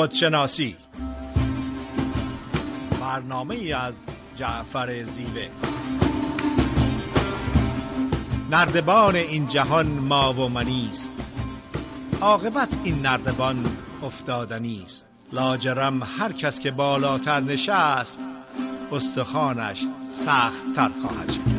خودشناسی. 0.00 0.76
برنامه 3.00 3.74
از 3.74 4.06
جعفر 4.36 5.04
زیوه. 5.04 5.48
نردبان 8.50 9.16
این 9.16 9.48
جهان 9.48 9.86
ما 9.86 10.32
و 10.32 10.48
منیست 10.48 11.10
عاقبت 12.20 12.76
این 12.84 13.02
نردبان 13.02 13.64
افتادنی 14.02 14.82
است 14.84 15.06
لاجرم 15.32 16.02
هر 16.02 16.32
کس 16.32 16.60
که 16.60 16.70
بالاتر 16.70 17.40
نشست 17.40 18.18
استخوانش 18.92 19.84
سخت 20.08 20.74
تر 20.76 20.90
خواهد 21.02 21.30
شکست. 21.30 21.50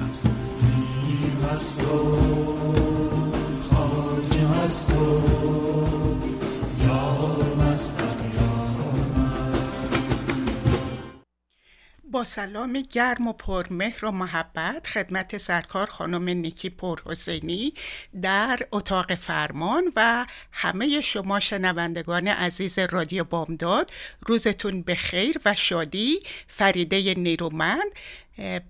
با 12.11 12.23
سلام 12.23 12.81
گرم 12.81 13.27
و 13.27 13.33
پرمهر 13.33 14.05
و 14.05 14.11
محبت 14.11 14.88
خدمت 14.88 15.38
سرکار 15.38 15.89
خانم 15.89 16.29
نیکی 16.29 16.70
پرحسینی 16.70 17.73
در 18.21 18.59
اتاق 18.71 19.15
فرمان 19.15 19.91
و 19.95 20.25
همه 20.51 21.01
شما 21.01 21.39
شنوندگان 21.39 22.27
عزیز 22.27 22.79
رادیو 22.79 23.23
بامداد 23.23 23.91
روزتون 24.27 24.81
به 24.81 24.95
خیر 24.95 25.37
و 25.45 25.55
شادی. 25.55 26.20
فریده 26.47 27.13
نیرومند 27.17 27.91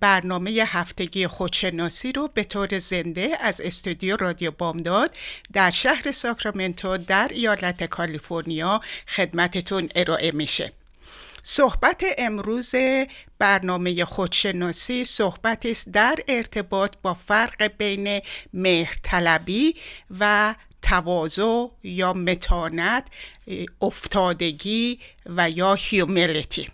برنامه 0.00 0.50
هفتگی 0.50 1.26
خودشناسی 1.26 2.12
رو 2.12 2.28
به 2.34 2.44
طور 2.44 2.78
زنده 2.78 3.36
از 3.40 3.60
استودیو 3.60 4.16
رادیو 4.16 4.50
بامداد 4.50 5.16
در 5.52 5.70
شهر 5.70 6.12
ساکرامنتو 6.12 6.96
در 6.96 7.30
ایالت 7.34 7.84
کالیفرنیا 7.84 8.80
خدمتتون 9.08 9.88
ارائه 9.94 10.30
میشه. 10.30 10.72
صحبت 11.42 12.04
امروز 12.18 12.74
برنامه 13.38 14.04
خودشناسی 14.04 15.04
صحبتی 15.04 15.70
است 15.70 15.88
در 15.88 16.16
ارتباط 16.28 16.92
با 17.02 17.14
فرق 17.14 17.72
بین 17.78 18.20
مهرطلبی 18.54 19.74
و 20.20 20.54
تواضع 20.82 21.66
یا 21.82 22.12
متانت 22.12 23.06
افتادگی 23.80 24.98
و 25.26 25.50
یا 25.50 25.74
هیومیلیتی 25.74 26.68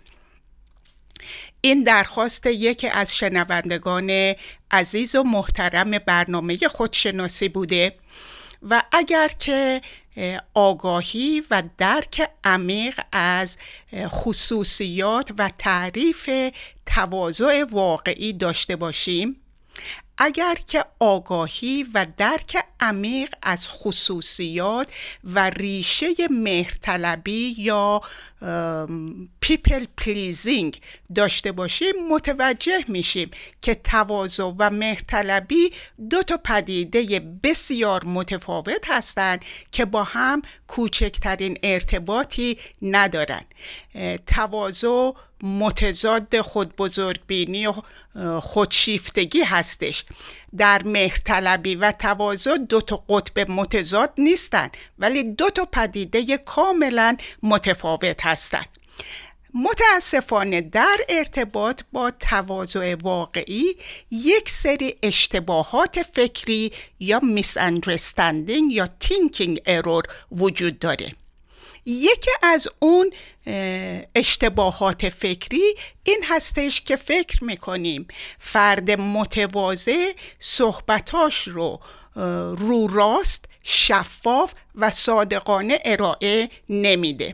این 1.61 1.83
درخواست 1.83 2.45
یکی 2.45 2.87
از 2.87 3.15
شنوندگان 3.15 4.35
عزیز 4.71 5.15
و 5.15 5.23
محترم 5.23 5.91
برنامه 5.91 6.57
خودشناسی 6.57 7.49
بوده 7.49 7.95
و 8.61 8.83
اگر 8.91 9.27
که 9.27 9.81
آگاهی 10.53 11.43
و 11.51 11.63
درک 11.77 12.29
عمیق 12.43 12.99
از 13.11 13.57
خصوصیات 13.93 15.33
و 15.37 15.49
تعریف 15.57 16.29
تواضع 16.85 17.63
واقعی 17.71 18.33
داشته 18.33 18.75
باشیم. 18.75 19.35
اگر 20.21 20.55
که 20.67 20.85
آگاهی 20.99 21.85
و 21.93 22.05
درک 22.17 22.57
عمیق 22.79 23.33
از 23.41 23.69
خصوصیات 23.69 24.87
و 25.23 25.49
ریشه 25.49 26.07
مهرطلبی 26.29 27.55
یا 27.57 28.01
people 29.39 29.85
pleasing 29.97 30.81
داشته 31.15 31.51
باشیم 31.51 31.93
متوجه 32.11 32.83
میشیم 32.87 33.31
که 33.61 33.75
تواضع 33.75 34.43
و 34.43 34.69
مهرطلبی 34.69 35.71
دو 36.09 36.23
تا 36.23 36.37
پدیده 36.37 37.19
بسیار 37.43 38.05
متفاوت 38.05 38.85
هستند 38.87 39.45
که 39.71 39.85
با 39.85 40.03
هم 40.03 40.41
کوچکترین 40.67 41.57
ارتباطی 41.63 42.57
ندارن. 42.81 43.45
تواضع 44.27 45.11
متضاد 45.43 46.41
خودبزرگبینی 46.41 47.67
و 47.67 47.73
خودشیفتگی 48.39 49.41
هستش. 49.41 50.05
در 50.57 50.81
مهرطلبی 50.85 51.75
و 51.75 51.91
تواضع 51.91 52.57
دو 52.57 52.81
تا 52.81 53.03
قطب 53.09 53.51
متضاد 53.51 54.13
نیستند 54.17 54.77
ولی 54.99 55.23
دو 55.23 55.49
تا 55.49 55.65
پدیده 55.65 56.37
کاملا 56.37 57.17
متفاوت 57.43 58.25
هستند 58.25 58.65
متاسفانه 59.53 60.61
در 60.61 60.97
ارتباط 61.09 61.81
با 61.91 62.11
تواضع 62.11 62.95
واقعی 63.01 63.75
یک 64.11 64.49
سری 64.49 64.95
اشتباهات 65.03 66.03
فکری 66.03 66.71
یا 66.99 67.19
میس 67.19 67.57
یا 68.69 68.89
تینکینگ 68.99 69.61
ارور 69.65 70.03
وجود 70.31 70.79
داره. 70.79 71.11
یکی 71.85 72.31
از 72.43 72.67
اون 72.79 73.11
اشتباهات 74.15 75.09
فکری 75.09 75.75
این 76.03 76.23
هستش 76.27 76.81
که 76.81 76.95
فکر 76.95 77.43
می‌کنیم 77.43 78.07
فرد 78.39 78.91
متواضع 78.91 80.11
صحبتاش 80.39 81.47
رو 81.47 81.79
رو 82.57 82.87
راست 82.87 83.45
شفاف 83.63 84.53
و 84.75 84.89
صادقانه 84.89 85.79
ارائه 85.85 86.49
نمیده. 86.69 87.33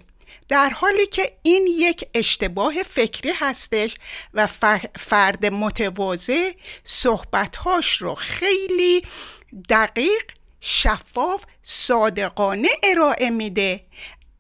در 0.50 0.70
حالی 0.70 1.06
که 1.06 1.38
این 1.44 1.68
یک 1.80 2.06
اشتباه 2.14 2.84
فکری 2.84 3.32
هستش 3.36 3.96
و 4.34 4.48
فرد 4.98 5.46
متواضع 5.46 6.52
صحبتهاش 6.84 7.98
رو 8.02 8.16
خیلی 8.16 9.02
دقیق 9.70 10.24
شفاف 10.62 11.44
صادقانه 11.62 12.68
ارائه 12.84 13.30
میده 13.30 13.86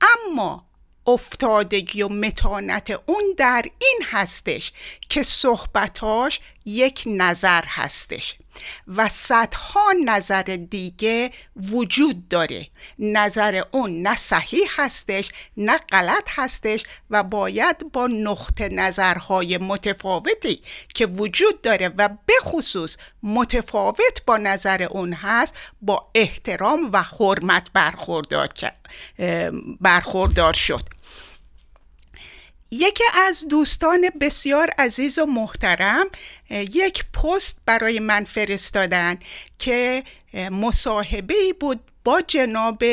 اما 0.01 0.65
افتادگی 1.07 2.01
و 2.01 2.07
متانت 2.07 3.01
اون 3.05 3.33
در 3.37 3.63
این 3.79 3.99
هستش 4.03 4.71
که 5.09 5.23
صحبتاش 5.23 6.39
یک 6.65 7.03
نظر 7.05 7.63
هستش 7.67 8.35
و 8.87 9.09
صدها 9.09 9.93
نظر 10.05 10.43
دیگه 10.69 11.31
وجود 11.55 12.27
داره. 12.27 12.67
نظر 12.99 13.63
اون 13.71 14.01
نه 14.01 14.15
صحیح 14.15 14.67
هستش 14.77 15.29
نه 15.57 15.77
غلط 15.77 16.27
هستش 16.27 16.83
و 17.09 17.23
باید 17.23 17.91
با 17.93 18.07
نقطه 18.07 18.69
نظرهای 18.69 19.57
متفاوتی 19.57 20.61
که 20.93 21.05
وجود 21.05 21.61
داره 21.61 21.87
و 21.97 22.09
به 22.25 22.33
خصوص 22.41 22.97
متفاوت 23.23 24.25
با 24.25 24.37
نظر 24.37 24.83
اون 24.83 25.13
هست 25.13 25.55
با 25.81 26.07
احترام 26.15 26.89
و 26.93 27.03
حرمت 27.03 27.67
برخوردار, 27.73 28.49
برخوردار 29.81 30.53
شد. 30.53 30.94
یکی 32.71 33.03
از 33.13 33.47
دوستان 33.47 34.09
بسیار 34.21 34.69
عزیز 34.77 35.19
و 35.19 35.25
محترم 35.25 36.05
یک 36.49 37.05
پست 37.11 37.59
برای 37.65 37.99
من 37.99 38.23
فرستادن 38.23 39.17
که 39.59 40.03
مصاحبه 40.51 41.35
بود 41.59 41.79
با 42.03 42.21
جناب 42.21 42.83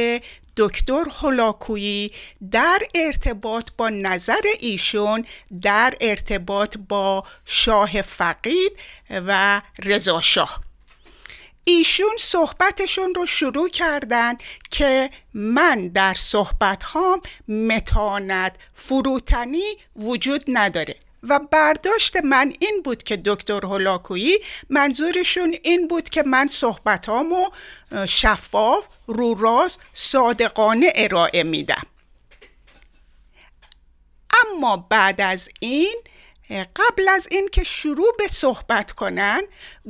دکتر 0.56 1.04
هولاکویی 1.20 2.12
در 2.50 2.78
ارتباط 2.94 3.70
با 3.76 3.88
نظر 3.88 4.40
ایشون 4.60 5.24
در 5.62 5.94
ارتباط 6.00 6.76
با 6.88 7.24
شاه 7.44 8.02
فقید 8.02 8.72
و 9.10 9.62
رضا 9.84 10.20
شاه. 10.20 10.71
ایشون 11.64 12.16
صحبتشون 12.18 13.14
رو 13.14 13.26
شروع 13.26 13.68
کردن 13.68 14.34
که 14.70 15.10
من 15.34 15.88
در 15.88 16.14
صحبت 16.14 16.82
هام 16.82 17.20
متانت 17.48 18.56
فروتنی 18.74 19.76
وجود 19.96 20.44
نداره 20.48 20.96
و 21.22 21.38
برداشت 21.50 22.16
من 22.24 22.52
این 22.58 22.82
بود 22.84 23.02
که 23.02 23.22
دکتر 23.24 23.60
هولاکویی 23.64 24.38
منظورشون 24.70 25.54
این 25.62 25.88
بود 25.88 26.10
که 26.10 26.22
من 26.22 26.48
صحبتامو 26.48 27.48
شفاف 28.08 28.86
رو 29.06 29.34
راست 29.34 29.80
صادقانه 29.92 30.92
ارائه 30.94 31.42
میدم. 31.42 31.82
اما 34.46 34.76
بعد 34.76 35.20
از 35.20 35.50
این 35.60 35.94
قبل 36.76 37.08
از 37.08 37.28
اینکه 37.30 37.64
شروع 37.64 38.14
به 38.18 38.28
صحبت 38.28 38.92
کنن 38.92 39.42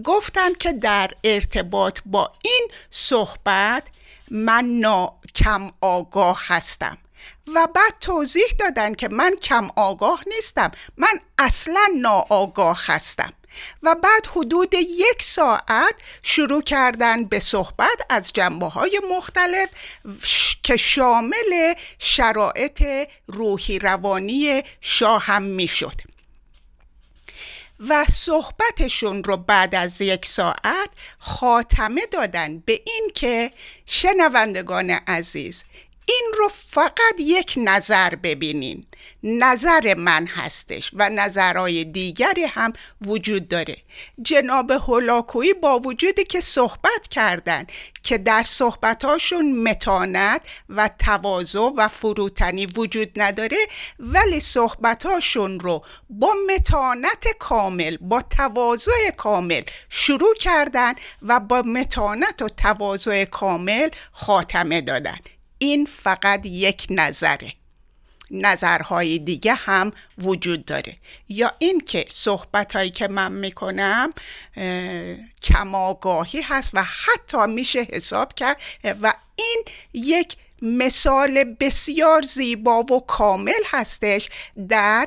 گفتن 0.05 0.55
که 0.55 0.73
در 0.73 1.11
ارتباط 1.25 2.01
با 2.07 2.33
این 2.45 2.69
صحبت 2.91 3.87
من 4.31 4.65
نا 4.65 5.21
کم 5.35 5.71
آگاه 5.81 6.43
هستم 6.47 6.99
و 7.55 7.67
بعد 7.75 7.95
توضیح 8.01 8.47
دادن 8.59 8.95
که 8.95 9.09
من 9.09 9.37
کم 9.37 9.69
آگاه 9.77 10.23
نیستم 10.27 10.71
من 10.97 11.21
اصلا 11.39 11.89
ناآگاه 11.97 12.81
هستم 12.87 13.33
و 13.83 13.95
بعد 13.95 14.27
حدود 14.27 14.75
یک 14.75 15.23
ساعت 15.23 15.95
شروع 16.23 16.63
کردن 16.63 17.25
به 17.25 17.41
صحبت 17.41 18.07
از 18.11 18.33
جنبه 18.33 18.67
های 18.67 19.01
مختلف 19.17 19.69
که 20.63 20.77
شامل 20.77 21.75
شرایط 21.99 23.09
روحی 23.27 23.79
روانی 23.79 24.63
شاه 24.81 25.23
هم 25.23 25.43
می 25.43 25.69
و 27.89 28.05
صحبتشون 28.05 29.25
رو 29.25 29.37
بعد 29.37 29.75
از 29.75 30.01
یک 30.01 30.27
ساعت 30.27 30.91
خاتمه 31.19 32.07
دادن 32.11 32.59
به 32.59 32.83
این 32.87 33.11
که 33.15 33.51
شنوندگان 33.87 34.91
عزیز 34.91 35.65
این 36.07 36.33
رو 36.39 36.49
فقط 36.49 37.15
یک 37.19 37.55
نظر 37.57 38.15
ببینین. 38.15 38.85
نظر 39.23 39.95
من 39.95 40.27
هستش 40.27 40.91
و 40.95 41.09
نظرهای 41.09 41.85
دیگری 41.85 42.45
هم 42.45 42.73
وجود 43.03 43.49
داره. 43.49 43.77
جناب 44.23 44.71
هولاکویی 44.71 45.55
با 45.55 45.79
وجودی 45.79 46.25
که 46.25 46.41
صحبت 46.41 47.09
کردن 47.11 47.67
که 48.03 48.19
در 48.19 48.43
صحبتاشون 48.43 49.63
متانت 49.63 50.41
و 50.69 50.91
تواضع 50.99 51.71
و 51.77 51.89
فروتنی 51.89 52.67
وجود 52.67 53.11
نداره 53.17 53.59
ولی 53.99 54.41
صحبتاشون 54.41 55.61
رو 55.61 55.85
با 56.11 56.35
متانت 56.55 57.25
کامل 57.39 57.97
با 58.01 58.21
تواضع 58.21 59.11
کامل 59.17 59.63
شروع 59.89 60.35
کردن 60.35 60.95
و 61.23 61.41
با 61.41 61.63
متانت 61.63 62.43
و 62.43 62.49
تواضع 62.49 63.25
کامل 63.25 63.89
خاتمه 64.13 64.81
دادن. 64.81 65.19
این 65.63 65.85
فقط 65.87 66.47
یک 66.47 66.87
نظره. 66.91 67.53
نظرهای 68.31 69.19
دیگه 69.19 69.55
هم 69.55 69.93
وجود 70.19 70.65
داره. 70.65 70.97
یا 71.29 71.53
اینکه 71.59 72.05
صحبت 72.09 72.73
هایی 72.73 72.91
که 72.91 73.09
من 73.09 73.33
می‌کنم 73.33 74.13
کماگاهی 75.43 76.43
هست 76.43 76.71
و 76.75 76.85
حتی 76.85 77.47
میشه 77.47 77.87
حساب 77.93 78.35
کرد 78.35 78.61
و 79.03 79.15
این 79.37 79.65
یک 79.93 80.37
مثال 80.63 81.45
بسیار 81.45 82.23
زیبا 82.23 82.83
و 82.83 83.07
کامل 83.07 83.63
هستش 83.67 84.29
در 84.69 85.07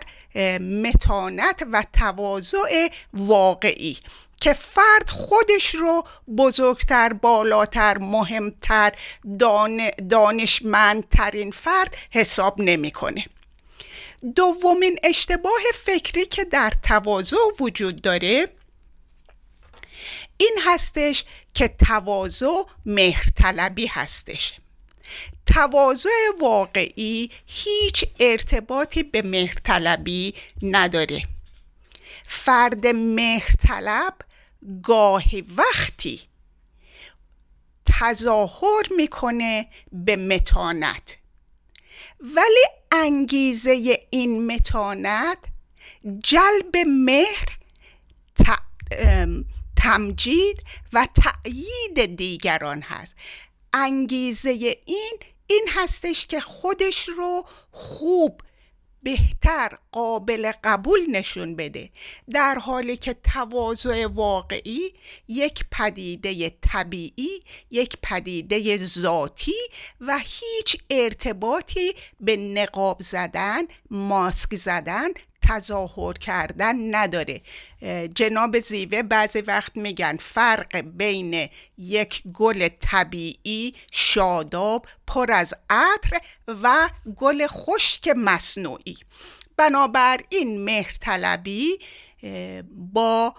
متانت 0.60 1.64
و 1.72 1.84
تواضع 1.94 2.88
واقعی 3.14 3.98
که 4.42 4.54
فرد 4.54 5.10
خودش 5.10 5.76
رو 5.76 6.04
بزرگتر 6.38 7.14
بالاتر 7.14 7.98
مهمتر 7.98 8.92
دان 9.40 9.90
دانشمندترین 10.10 11.52
فرد 11.52 11.98
حساب 12.12 12.62
نمی‌کنه. 12.62 13.26
دومین 14.36 15.00
اشتباه 15.04 15.62
فکری 15.74 16.26
که 16.26 16.44
در 16.44 16.74
تواضع 16.84 17.38
وجود 17.60 18.02
داره 18.02 18.48
این 20.38 20.58
هستش 20.66 21.24
که 21.54 21.68
تواضع 21.68 22.64
مهرطلبی 22.86 23.88
هستش. 23.88 24.54
تواضع 25.48 26.10
واقعی 26.42 27.30
هیچ 27.46 28.06
ارتباطی 28.20 29.04
به 29.04 29.22
مهرطلبی 29.22 30.34
نداره. 30.62 31.24
فرد 32.26 32.88
مهرطلب 32.88 34.14
گاهی 34.84 35.42
وقتی 35.42 36.22
تظاهر 38.00 38.84
می‌کنه 38.98 39.68
به 39.92 40.16
متانت. 40.16 41.18
ولی 42.20 42.66
انگیزه 42.92 44.00
این 44.10 44.52
متانت 44.52 45.38
جلب 46.24 46.78
مهر 46.88 47.58
تمجید 49.76 50.64
و 50.94 51.08
تأیید 51.16 52.16
دیگران 52.18 52.82
هست. 52.82 53.16
انگیزه 53.74 54.50
این 54.86 55.20
این 55.48 55.68
هستش 55.72 56.26
که 56.26 56.40
خودش 56.42 57.10
رو 57.10 57.46
خوب 57.72 58.42
بهتر 59.06 59.70
قابل 59.92 60.52
قبول 60.64 61.00
نشون 61.10 61.56
بده. 61.56 61.90
در 62.30 62.56
حالی 62.56 62.98
که 62.98 63.14
تواضع 63.14 64.08
واقعی 64.08 64.94
یک 65.28 65.66
پدیده 65.72 66.58
طبیعی 66.62 67.44
یک 67.72 67.98
پدیده 68.04 68.78
ذاتی 68.78 69.56
و 70.02 70.20
هیچ 70.20 70.78
ارتباطی 70.90 71.94
به 72.20 72.38
نقاب 72.38 73.02
زدن 73.02 73.62
ماسک 73.92 74.56
زدن 74.56 75.10
تظاهر 75.48 76.14
کردن 76.14 76.96
نداره. 76.96 77.42
جناب 78.16 78.60
زیوه 78.60 79.04
بعضی 79.04 79.42
وقت 79.42 79.78
میگن 79.78 80.18
فرق 80.18 80.78
بین 80.78 81.50
یک 81.78 82.24
گل 82.34 82.68
طبیعی 82.80 83.74
شاداب 83.92 84.88
پر 85.08 85.32
از 85.32 85.54
عطر 85.70 86.20
و 86.48 86.90
گل 87.16 87.48
خشک 87.48 88.08
مصنوعی. 88.08 88.98
بنابراین 89.58 90.64
مهرطلبی 90.64 91.78
با 92.72 93.36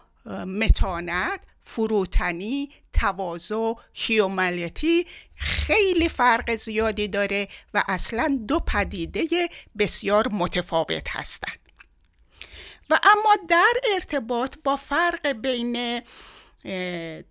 متانت 0.46 1.40
فروتنی 1.60 2.70
تواضع 2.92 3.72
هیومالیتی 3.94 5.06
خیلی 5.34 6.08
فرق 6.08 6.56
زیادی 6.56 7.08
داره 7.08 7.48
و 7.74 7.84
اصلا 7.88 8.38
دو 8.48 8.60
پدیده 8.60 9.48
بسیار 9.78 10.28
متفاوت 10.28 11.08
هستند. 11.08 11.65
و 12.90 12.98
اما 13.02 13.36
در 13.48 13.72
ارتباط 13.94 14.56
با 14.64 14.76
فرق 14.76 15.26
بین 15.26 16.02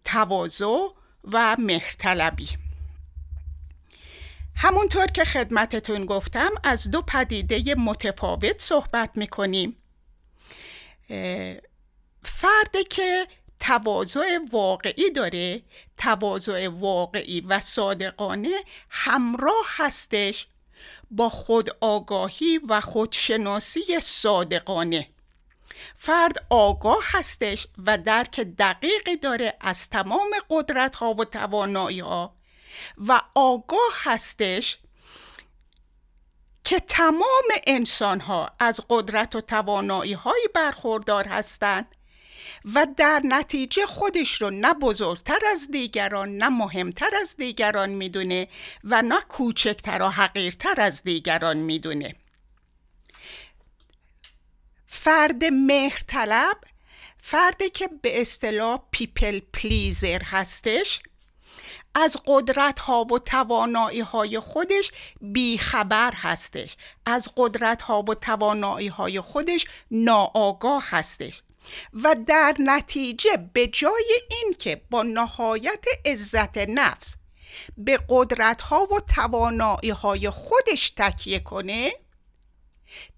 تواضع 0.06 0.88
و 1.24 1.56
مهرطلبی. 1.60 2.50
همونطور 4.56 5.06
که 5.06 5.26
خدمتتون 5.26 6.06
گفتم 6.06 6.50
از 6.64 6.92
دو 6.92 7.02
پدیده 7.02 7.76
متفاوت 7.76 8.62
صحبت 8.62 9.10
می‌کنیم. 9.16 9.78
فردی 12.24 12.84
که 12.90 13.28
تواضع 13.60 14.40
واقعی 14.52 15.12
داره 15.12 15.62
تواضع 15.98 16.68
واقعی 16.68 17.42
و 17.42 17.60
صادقانه 17.60 18.64
همراه 18.90 19.66
هستش 19.68 20.48
با 21.12 21.30
خود 21.30 21.70
آگاهی 21.82 22.60
و 22.70 22.82
خودشناسی 22.82 24.00
صادقانه. 24.02 25.10
فرد 25.96 26.46
آگاه 26.50 27.04
هستش 27.04 27.68
و 27.86 27.98
درک 27.98 28.40
دقیقی 28.40 29.16
داره 29.16 29.58
از 29.62 29.90
تمام 29.90 30.30
قدرت 30.50 30.96
ها 30.96 31.14
و 31.14 31.26
توانایی 31.26 32.00
ها 32.00 32.34
و 32.98 33.22
آگاه 33.36 33.94
هستش 34.04 34.78
که 36.64 36.80
تمام 36.80 37.48
انسان 37.68 38.20
ها 38.20 38.50
از 38.60 38.82
قدرت 38.90 39.36
و 39.36 39.42
توانایی 39.42 40.14
های 40.14 40.50
برخوردار 40.54 41.28
هستند 41.28 41.96
و 42.74 42.88
در 42.98 43.22
نتیجه 43.24 43.86
خودش 43.86 44.42
رو 44.42 44.50
نه 44.50 44.74
بزرگتر 44.74 45.40
از 45.52 45.68
دیگران 45.72 46.38
نه 46.38 46.50
مهمتر 46.50 47.10
از 47.22 47.36
دیگران 47.38 47.90
می‌دونه 47.90 48.48
و 48.84 49.02
نه 49.02 49.22
کوچکتر 49.30 50.02
و 50.02 50.10
حقیرتر 50.10 50.82
از 50.82 51.04
دیگران 51.04 51.58
می‌دونه. 51.58 52.16
فرد 54.96 55.44
مهرطلب 55.46 56.58
فردی 57.22 57.70
که 57.70 57.90
به 58.02 58.22
اصطلاح 58.22 58.80
people 58.92 59.40
pleaser 59.54 60.22
هستش 60.24 61.00
از 61.96 62.18
قدرت 62.26 62.80
ها 62.80 63.04
و 63.04 63.20
توانایی 63.20 64.00
های 64.00 64.40
خودش 64.40 64.92
بیخبر 65.22 66.14
هستش. 66.16 66.78
از 67.06 67.30
قدرت 67.38 67.82
ها 67.82 68.02
و 68.02 68.16
توانایی 68.16 68.88
های 68.88 69.22
خودش 69.22 69.66
ناآگاه 69.92 70.84
هستش. 70.90 71.42
و 71.94 72.16
در 72.28 72.56
نتیجه 72.60 73.50
به 73.54 73.68
جای 73.68 74.22
اینکه 74.32 74.82
با 74.90 75.04
نهایت 75.04 75.86
عزت 76.06 76.58
نفس 76.58 77.16
به 77.78 78.00
قدرت 78.10 78.62
ها 78.62 78.84
و 78.84 79.00
توانایی 79.00 79.90
های 79.90 80.30
خودش 80.30 80.90
تکیه 80.90 81.40
کنه 81.40 81.94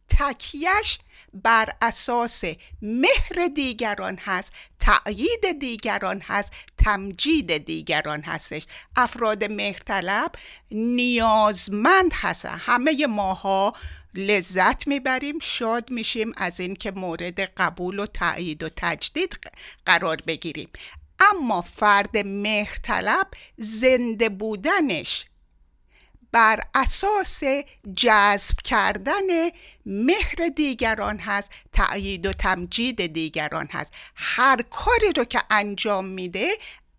تکیهش 0.09 0.99
بر 1.33 1.69
اساس 1.81 2.43
مهر 2.81 3.47
دیگران 3.55 4.17
هست 4.17 4.51
تأیید 4.79 5.59
دیگران 5.59 6.21
هست 6.21 6.51
تمجید 6.77 7.57
دیگران 7.57 8.21
هستش. 8.21 8.67
افراد 8.95 9.43
مهرطلب 9.43 10.31
نیازمند 10.71 12.11
هستن. 12.13 12.57
همه 12.57 13.07
ماها 13.07 13.73
لذت 14.15 14.87
می‌بریم 14.87 15.39
شاد 15.41 15.91
میشیم 15.91 16.31
از 16.37 16.59
اینکه 16.59 16.91
مورد 16.91 17.39
قبول 17.39 17.99
و 17.99 18.05
تایید 18.05 18.63
و 18.63 18.69
تجدید 18.75 19.39
قرار 19.85 20.17
بگیریم. 20.27 20.69
اما 21.19 21.61
فرد 21.61 22.17
مهرطلب 22.17 23.27
زنده 23.57 24.29
بودنش 24.29 25.25
بر 26.31 26.59
اساس 26.75 27.43
جذب 27.95 28.55
کردن 28.63 29.49
مهر 29.85 30.47
دیگران 30.55 31.19
هست 31.19 31.51
تأیید 31.73 32.25
و 32.25 32.33
تمجید 32.33 33.13
دیگران 33.13 33.67
هست. 33.71 33.91
هر 34.15 34.61
کاری 34.61 35.11
رو 35.17 35.23
که 35.23 35.41
انجام 35.49 36.05
میده 36.05 36.49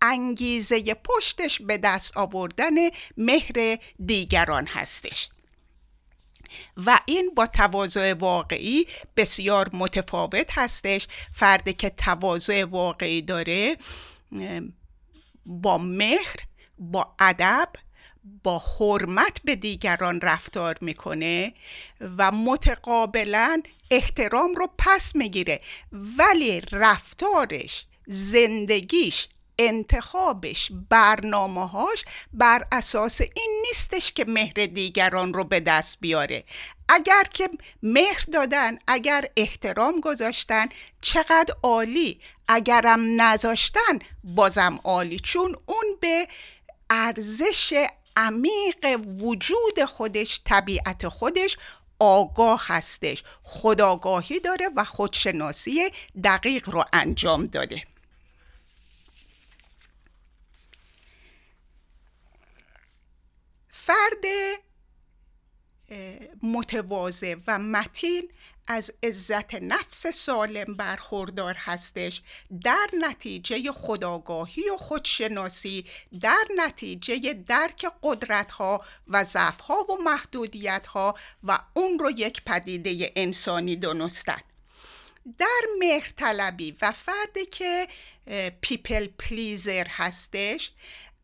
انگیزه 0.01 0.93
پشتش 0.93 1.61
به 1.61 1.77
دست 1.77 2.17
آوردن 2.17 2.75
مهر 3.17 3.77
دیگران 4.05 4.67
هستش. 4.67 5.29
و 6.77 6.99
این 7.05 7.31
با 7.35 7.45
تواضع 7.45 8.13
واقعی 8.13 8.87
بسیار 9.17 9.69
متفاوت 9.73 10.57
هستش. 10.57 11.07
فردی 11.33 11.73
که 11.73 11.89
تواضع 11.89 12.65
واقعی 12.65 13.21
داره 13.21 13.77
با 15.45 15.77
مهر 15.77 16.35
با 16.79 17.15
ادب 17.19 17.69
با 18.43 18.59
حرمت 18.79 19.37
به 19.43 19.55
دیگران 19.55 20.21
رفتار 20.21 20.75
می‌کنه 20.81 21.53
و 22.17 22.31
متقابلا 22.31 23.61
احترام 23.91 24.55
رو 24.55 24.69
پس 24.77 25.15
می‌گیره. 25.15 25.61
ولی 25.91 26.61
رفتارش 26.71 27.85
زندگیش 28.07 29.27
انتخابش 29.59 30.71
برنامه 30.89 31.69
بر 32.33 32.67
اساس 32.71 33.21
این 33.21 33.63
نیستش 33.67 34.11
که 34.11 34.25
مهر 34.27 34.53
دیگران 34.53 35.33
رو 35.33 35.43
به 35.43 35.59
دست 35.59 35.97
بیاره. 36.01 36.43
اگر 36.89 37.23
که 37.33 37.49
مهر 37.83 38.23
دادن 38.31 38.77
اگر 38.87 39.25
احترام 39.37 39.99
گذاشتن 39.99 40.67
چقدر 41.01 41.55
عالی. 41.63 42.19
اگرم 42.47 43.21
نذاشتن 43.21 43.99
بازم 44.23 44.79
عالی. 44.83 45.19
چون 45.19 45.55
اون 45.65 45.97
به 46.01 46.27
ارزش 46.89 47.87
عمیق 48.15 48.99
وجود 49.19 49.85
خودش 49.87 50.41
طبیعت 50.45 51.07
خودش 51.07 51.57
آگاه 51.99 52.65
هستش. 52.67 53.23
خداگاهی 53.43 54.39
داره 54.39 54.69
و 54.75 54.83
خودشناسی 54.83 55.89
دقیق 56.23 56.69
رو 56.69 56.85
انجام 56.93 57.45
داده. 57.45 57.83
فرد 63.69 64.25
متواضع 66.43 67.35
و 67.47 67.59
متین 67.59 68.31
از 68.69 68.91
عزت 69.03 69.55
نفس 69.55 70.07
سالم 70.07 70.75
برخوردار 70.75 71.55
هستش. 71.57 72.21
در 72.63 72.87
نتیجه 72.99 73.71
خودآگاهی 73.71 74.69
و 74.69 74.77
خودشناسی 74.77 75.85
در 76.21 76.43
نتیجه 76.57 77.33
درک 77.33 77.85
قدرت 78.03 78.51
ها 78.51 78.85
و 79.07 79.23
ضعف 79.23 79.59
ها 79.59 79.75
و 79.83 80.03
محدودیت 80.03 80.87
ها 80.87 81.15
و 81.43 81.59
اون 81.73 81.99
رو 81.99 82.11
یک 82.11 82.43
پدیده 82.45 83.11
انسانی 83.15 83.75
دونستن. 83.75 84.41
در 85.37 85.61
مهرطلبی 85.79 86.77
و 86.81 86.91
فردی 86.91 87.45
که 87.45 87.87
people 88.61 89.07
pleaser 89.07 89.87
هستش 89.89 90.71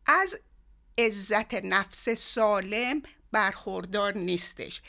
از 0.06 0.38
عزت 0.98 1.54
نفس 1.54 2.08
سالم 2.08 3.02
برخوردار 3.32 4.18
نیستش. 4.18 4.82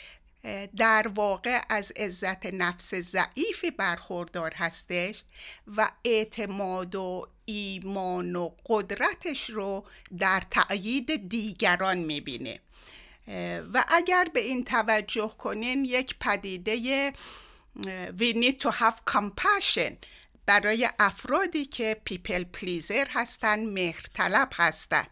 در 0.78 1.08
واقع 1.08 1.62
از 1.70 1.92
عزت 1.92 2.46
نفس 2.46 2.96
ضعیفی 2.96 3.72
برخوردار 3.72 4.54
هستش 4.54 5.24
و 5.68 5.92
اعتماد 6.06 6.96
و 6.96 7.28
ایمان 7.46 8.36
و 8.36 8.50
قدرتش 8.66 9.50
رو 9.50 9.86
در 10.18 10.44
تأیید 10.52 11.30
دیگران 11.30 11.98
می‌بینه. 11.98 12.60
و 13.74 13.86
اگر 13.88 14.28
به 14.34 14.40
این 14.40 14.64
توجه 14.64 15.32
کنین 15.38 15.86
یک 15.86 16.16
پدیده 16.20 17.12
we 18.20 18.34
need 18.34 18.58
to 18.64 18.72
have 18.72 19.14
compassion 19.14 19.94
برای 20.46 20.90
افرادی 21.00 21.66
که 21.66 22.02
people 22.04 22.44
pleaser 22.44 23.08
هستن 23.10 23.66
مهرطلب 23.66 24.50
هستن. 24.56 25.08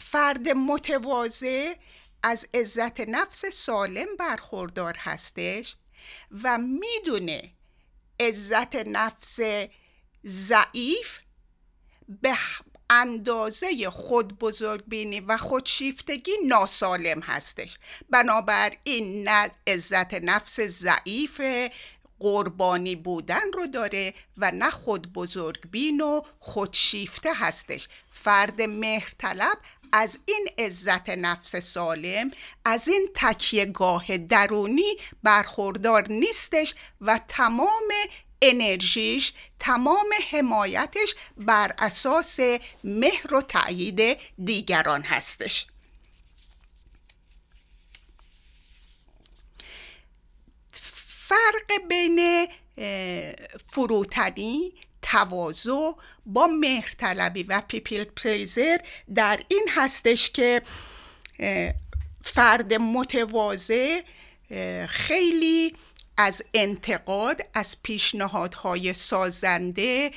فرد 0.00 0.48
متواضع 0.48 1.74
از 2.22 2.46
عزت 2.54 3.00
نفس 3.00 3.46
سالم 3.46 4.16
برخوردار 4.18 4.96
هستش 4.98 5.76
و 6.42 6.58
می‌دونه 6.58 7.50
عزت 8.20 8.76
نفس 8.76 9.40
ضعیف 10.26 11.18
به 12.08 12.36
اندازه 12.90 13.90
خود 13.90 14.38
بزرگبینی 14.38 15.20
و 15.20 15.36
خودشیفتگی 15.36 16.32
ناسالم 16.46 17.20
هستش. 17.20 17.78
بنابراین 18.10 19.28
نه 19.28 19.50
عزت 19.66 20.14
نفس 20.14 20.60
ضعیف 20.60 21.40
قربانی 22.20 22.96
بودن 22.96 23.52
رو 23.54 23.66
داره 23.66 24.14
و 24.36 24.50
نه 24.50 24.70
خود 24.70 25.12
بزرگبین 25.12 26.00
و 26.00 26.20
خودشیفته 26.38 27.34
هستش. 27.34 27.88
فرد 28.08 28.62
مهرطلب 28.62 29.58
از 29.92 30.18
این 30.26 30.48
عزت 30.58 31.08
نفس 31.08 31.56
سالم 31.56 32.30
از 32.64 32.88
این 32.88 33.08
تکیهگاه 33.14 34.18
درونی 34.18 34.96
برخوردار 35.22 36.04
نیستش 36.08 36.74
و 37.00 37.20
تمام 37.28 37.88
انرژیش 38.42 39.32
تمام 39.58 40.06
حمایتش 40.30 41.14
بر 41.36 41.74
اساس 41.78 42.38
مهر 42.84 43.34
و 43.34 43.40
تأیید 43.40 44.18
دیگران 44.44 45.02
هستش. 45.02 45.66
فرق 51.28 51.88
بین 51.88 52.48
فروتنی 53.64 54.72
تواضع 55.10 55.92
با 56.26 56.46
مهرطلبی 56.46 57.42
و 57.42 57.62
people 57.68 58.04
pleaser 58.04 58.78
در 59.14 59.40
این 59.48 59.66
هستش 59.70 60.30
که 60.30 60.62
فرد 62.20 62.74
متواضع 62.74 64.00
خیلی 64.88 65.72
از 66.16 66.42
انتقاد 66.54 67.40
از 67.54 67.76
پیشنهادهای 67.82 68.94
سازنده 68.94 70.10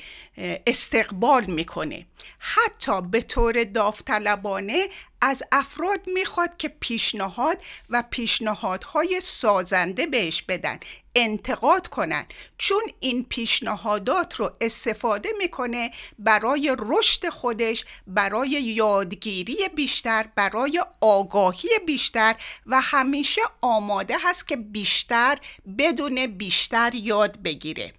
استقبال 0.66 1.44
می‌کنه. 1.44 2.06
حتی 2.38 3.02
به 3.02 3.20
طور 3.20 3.64
داوطلبانه 3.64 4.88
از 5.24 5.42
افراد 5.52 6.00
می‌خواد 6.06 6.56
که 6.56 6.68
پیشنهاد 6.68 7.62
و 7.90 8.04
پیشنهادهای 8.10 9.20
سازنده 9.20 10.06
بهش 10.06 10.42
بدن 10.42 10.78
انتقاد 11.14 11.86
کنن. 11.86 12.26
چون 12.58 12.82
این 13.00 13.24
پیشنهادات 13.24 14.34
رو 14.34 14.50
استفاده 14.60 15.28
می‌کنه 15.38 15.90
برای 16.18 16.76
رشد 16.78 17.28
خودش 17.28 17.84
برای 18.06 18.48
یادگیری 18.50 19.56
بیشتر 19.74 20.26
برای 20.36 20.84
آگاهی 21.00 21.68
بیشتر 21.86 22.36
و 22.66 22.80
همیشه 22.80 23.40
آماده 23.60 24.16
هست 24.22 24.48
که 24.48 24.56
بیشتر 24.56 25.38
بدون 25.78 26.26
بیشتر 26.26 26.94
یاد 26.94 27.42
بگیره. 27.42 27.92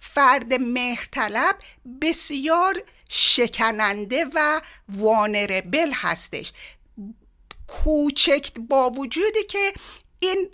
فرد 0.00 0.54
مهرطلب 0.54 1.56
بسیار 2.02 2.82
شکننده 3.08 4.26
و 4.34 4.60
وانربل 4.88 5.90
هستش. 5.94 6.52
کوچک 7.66 8.50
با 8.68 8.90
وجودی 8.90 9.42
که 9.48 9.72
این 10.18 10.50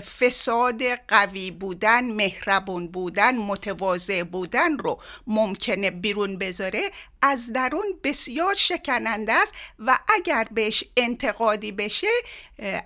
فساد 0.00 0.82
قوی 1.08 1.50
بودن 1.50 2.04
مهربون 2.04 2.88
بودن 2.88 3.36
متواضع 3.36 4.22
بودن 4.22 4.78
رو 4.78 5.00
ممکنه 5.26 5.90
بیرون 5.90 6.38
بذاره 6.38 6.90
از 7.22 7.52
درون 7.52 8.00
بسیار 8.04 8.54
شکننده 8.54 9.32
است 9.32 9.52
و 9.78 9.98
اگر 10.08 10.48
بهش 10.50 10.84
انتقادی 10.96 11.72
بشه 11.72 12.06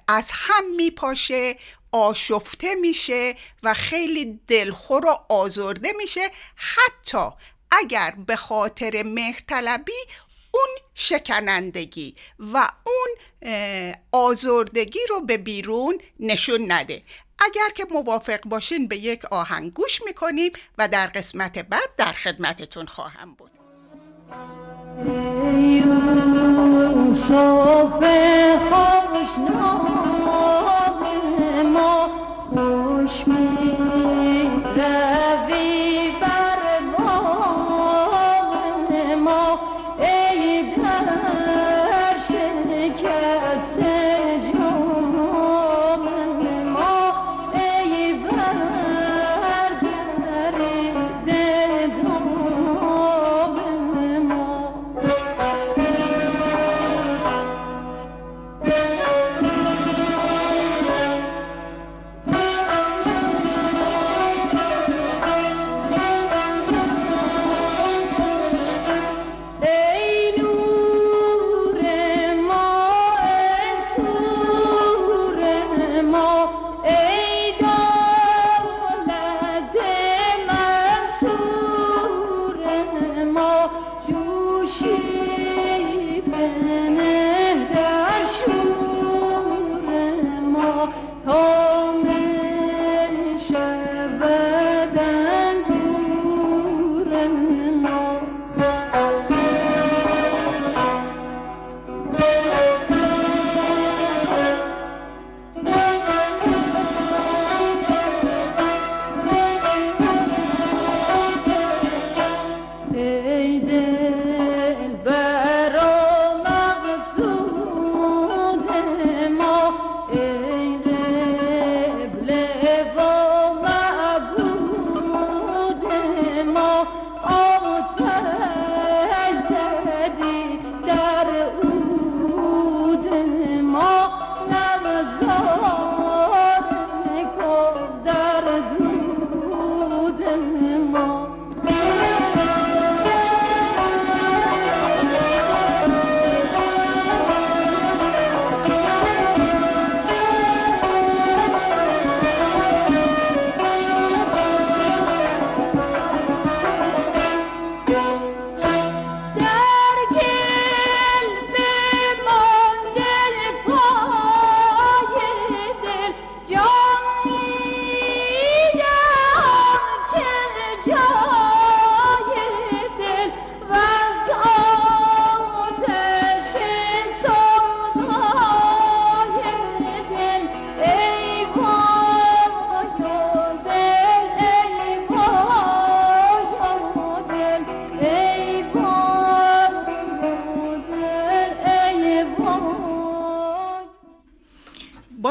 از 0.08 0.30
هم 0.32 0.76
میپاشه 0.76 1.56
آشفته 1.92 2.74
میشه 2.74 3.34
و 3.62 3.74
خیلی 3.74 4.40
دلخور 4.48 5.06
و 5.06 5.18
آزرده 5.28 5.92
میشه. 5.98 6.30
حتی 6.54 7.28
اگر 7.72 8.14
به 8.26 8.36
خاطر 8.36 9.02
مهرطلبی 9.06 9.92
اون 10.54 10.68
شکنندگی 10.94 12.16
و 12.38 12.68
اون 12.86 13.08
آزردگی 14.12 14.98
رو 15.10 15.20
به 15.20 15.36
بیرون 15.36 15.98
نشون 16.20 16.72
نده. 16.72 17.02
اگر 17.38 17.68
که 17.74 17.86
موافق 17.90 18.40
باشین 18.44 18.88
به 18.88 18.96
یک 18.96 19.24
آهنگ 19.24 19.72
گوش 19.72 20.02
می‌کنیم 20.06 20.52
و 20.78 20.88
در 20.88 21.06
قسمت 21.06 21.58
بعد 21.58 21.96
در 21.96 22.12
خدمتتون 22.12 22.86
خواهم 22.86 23.34
بود. 23.34 23.50
می 25.04 25.82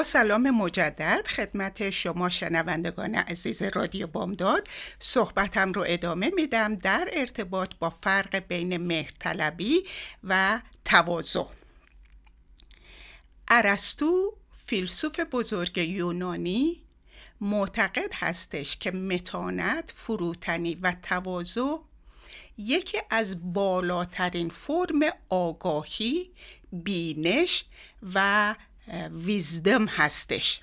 سلام 0.04 0.50
مجدد 0.50 1.28
خدمت 1.28 1.90
شما 1.90 2.30
شنوندگان 2.30 3.16
عزیز 3.16 3.62
رادیو 3.62 4.08
بامداد. 4.08 4.68
صحبتم 5.00 5.72
رو 5.72 5.84
ادامه 5.88 6.32
میدم 6.36 6.76
در 6.76 7.10
ارتباط 7.12 7.70
با 7.80 7.90
فرق 7.90 8.36
بین 8.36 8.78
مهرطلبی 8.78 9.84
و 10.24 10.62
تواضع. 10.86 11.44
ارسطو 13.48 14.38
فیلسوف 14.66 15.20
بزرگ 15.20 15.78
یونانی 15.78 16.84
معتقد 17.42 18.14
هستش 18.14 18.78
که 18.78 18.92
متانت، 18.92 19.94
فروتنی 19.96 20.76
و 20.76 20.96
تواضع 21.04 21.78
یکی 22.58 22.98
از 23.10 23.54
بالاترین 23.54 24.50
فرم 24.50 25.00
آگاهی، 25.30 26.32
بینش 26.72 27.66
و 28.14 28.56
ویزدم 29.12 29.86
هستش. 29.86 30.62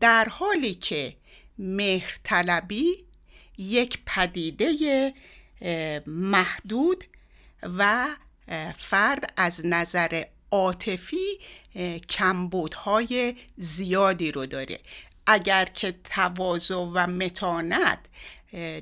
در 0.00 0.28
حالی 0.28 0.74
که 0.74 1.16
مهرطلبی 1.58 3.04
یک 3.58 3.98
پدیده 4.06 5.14
محدود 6.06 7.04
و 7.62 8.06
فرد 8.76 9.32
از 9.36 9.66
نظر 9.66 10.22
عاطفی 10.50 11.38
کمبودهای 12.08 13.36
زیادی 13.56 14.32
رو 14.32 14.46
داره. 14.46 14.78
اگر 15.26 15.64
که 15.64 15.94
تواضع 16.04 16.74
و 16.74 17.06
متانت 17.06 17.98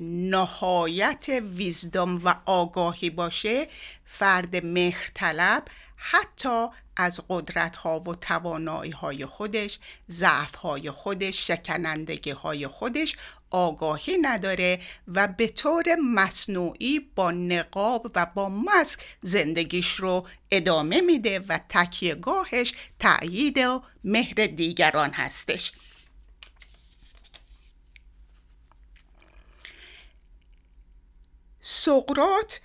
نهایت 0.01 1.25
ویزدم 1.29 2.25
و 2.25 2.35
آگاهی 2.45 3.09
باشه 3.09 3.67
فرد 4.05 4.65
مهرطلب 4.65 5.65
حتی 6.05 6.67
از 6.95 7.19
قدرت 7.29 7.75
ها 7.75 7.99
و 7.99 8.15
توانایی 8.15 8.91
های 8.91 9.25
خودش 9.25 9.79
ضعف 10.09 10.55
های 10.55 10.91
خودش 10.91 11.47
شکنندگی 11.47 12.31
های 12.31 12.67
خودش 12.67 13.15
آگاهی 13.49 14.17
نداره 14.17 14.79
و 15.07 15.27
به 15.27 15.47
طور 15.47 15.83
مصنوعی 15.95 16.99
با 16.99 17.31
نقاب 17.31 18.11
و 18.15 18.25
با 18.25 18.49
مسک 18.49 18.99
زندگیش 19.21 19.93
رو 19.93 20.27
ادامه 20.51 21.01
میده 21.01 21.39
و 21.39 21.59
تکیهگاهش 21.69 22.73
تأیید 22.99 23.57
و 23.57 23.81
مهر 24.03 24.33
دیگران 24.33 25.11
هستش. 25.11 25.71
سقرات 31.61 32.59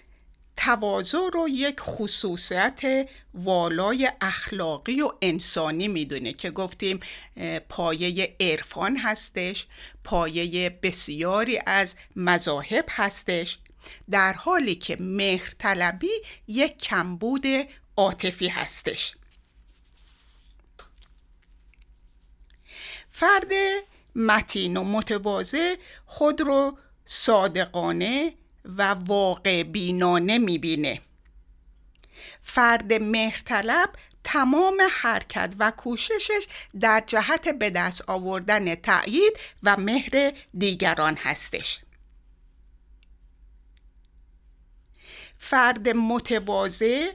تواضع 0.61 1.19
رو 1.33 1.49
یک 1.49 1.81
خصوصیت 1.81 3.09
والای 3.35 4.13
اخلاقی 4.21 5.01
و 5.01 5.13
انسانی 5.23 5.89
می‌دونه 5.89 6.33
که 6.33 6.51
گفتیم 6.51 7.01
پایه 7.69 8.37
عرفان 8.41 8.97
هستش 8.97 9.67
پایه 10.05 10.71
بسیاری 10.83 11.61
از 11.67 11.95
مذاهب 12.17 12.85
هستش 12.89 13.59
در 14.11 14.33
حالی 14.33 14.75
که 14.75 14.97
مهرطلبی 15.01 16.11
یک 16.47 16.79
کمبود 16.79 17.47
عاطفی 17.97 18.49
هستش. 18.49 19.15
فرد 23.09 23.53
متین 24.15 24.77
و 24.77 24.85
متواضع 24.85 25.77
خود 26.07 26.41
رو 26.41 26.79
صادقانه 27.05 28.33
و 28.69 28.83
واقع 28.83 29.63
بینانه 29.63 30.39
می‌بینه. 30.39 31.01
فرد 32.43 32.93
مهرطلب 32.93 33.91
تمام 34.25 34.83
حرکت 34.91 35.55
و 35.59 35.71
کوششش 35.71 36.47
در 36.81 37.05
جهت 37.07 37.49
به 37.49 37.71
دست 37.71 38.03
آوردن 38.07 38.75
تأیید 38.75 39.33
و 39.63 39.77
مهر 39.77 40.33
دیگران 40.59 41.17
هستش. 41.17 41.81
فرد 45.39 45.89
متواضع 45.89 47.13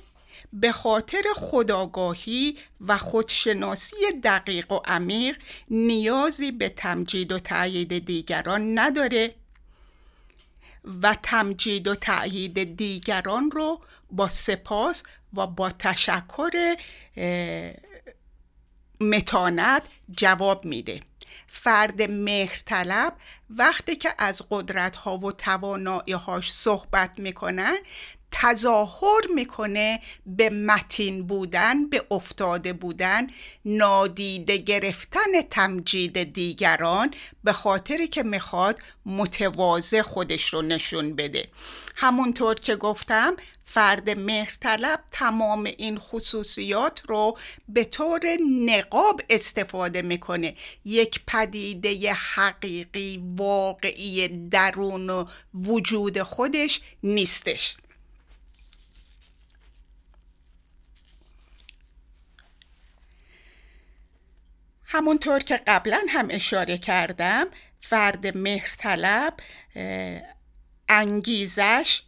به 0.53 0.71
خاطر 0.71 1.23
خداگاهی 1.35 2.57
و 2.81 2.97
خودشناسی 2.97 3.95
دقیق 4.23 4.71
و 4.71 4.79
عمیق 4.85 5.37
نیازی 5.69 6.51
به 6.51 6.69
تمجید 6.69 7.31
و 7.31 7.39
تأیید 7.39 8.05
دیگران 8.05 8.79
نداره 8.79 9.35
و 11.01 11.15
تمجید 11.23 11.87
و 11.87 11.95
تأیید 11.95 12.77
دیگران 12.77 13.51
رو 13.51 13.81
با 14.11 14.29
سپاس 14.29 15.03
و 15.33 15.47
با 15.47 15.69
تشکر 15.69 16.75
متانت 19.01 19.83
جواب 20.11 20.65
میده. 20.65 20.99
فرد 21.47 22.01
مهرطلب 22.01 23.15
وقتی 23.49 23.95
که 23.95 24.13
از 24.17 24.41
قدرت 24.49 24.95
ها 24.95 25.17
و 25.17 25.31
توانایی 25.31 26.13
هاش 26.13 26.53
صحبت 26.53 27.19
می‌کنن 27.19 27.77
تظاهر 28.35 29.21
می‌کنه 29.35 29.99
به 30.25 30.49
متین 30.49 31.27
بودن 31.27 31.89
به 31.89 32.05
افتاده 32.11 32.73
بودن 32.73 33.27
نادیده 33.65 34.57
گرفتن 34.57 35.41
تمجید 35.49 36.33
دیگران 36.33 37.13
به 37.43 37.53
خاطری 37.53 38.07
که 38.07 38.23
می‌خواد 38.23 38.79
متواضع 39.05 40.01
خودش 40.01 40.53
رو 40.53 40.61
نشون 40.61 41.15
بده. 41.15 41.47
همونطور 41.95 42.55
که 42.55 42.75
گفتم 42.75 43.35
فرد 43.65 44.09
مهرطلب 44.19 45.03
تمام 45.11 45.63
این 45.63 45.97
خصوصیات 45.99 47.01
رو 47.07 47.37
به 47.69 47.83
طور 47.83 48.21
نقاب 48.65 49.21
استفاده 49.29 50.01
می‌کنه. 50.01 50.55
یک 50.85 51.21
پدیده 51.27 52.13
حقیقی 52.13 53.23
واقعی 53.37 54.27
درون 54.27 55.09
و 55.09 55.25
وجود 55.53 56.21
خودش 56.21 56.81
نیستش. 57.03 57.75
همونطور 64.93 65.39
که 65.39 65.57
قبلا 65.67 66.01
هم 66.09 66.27
اشاره 66.31 66.77
کردم 66.77 67.47
فرد 67.81 68.37
مهرطلب 68.37 69.33
انگیزش 70.89 72.01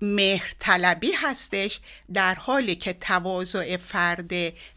مهرطلبی 0.00 1.12
هستش 1.12 1.80
در 2.12 2.34
حالی 2.34 2.76
که 2.76 2.92
تواضع 2.92 3.76
فرد 3.76 4.32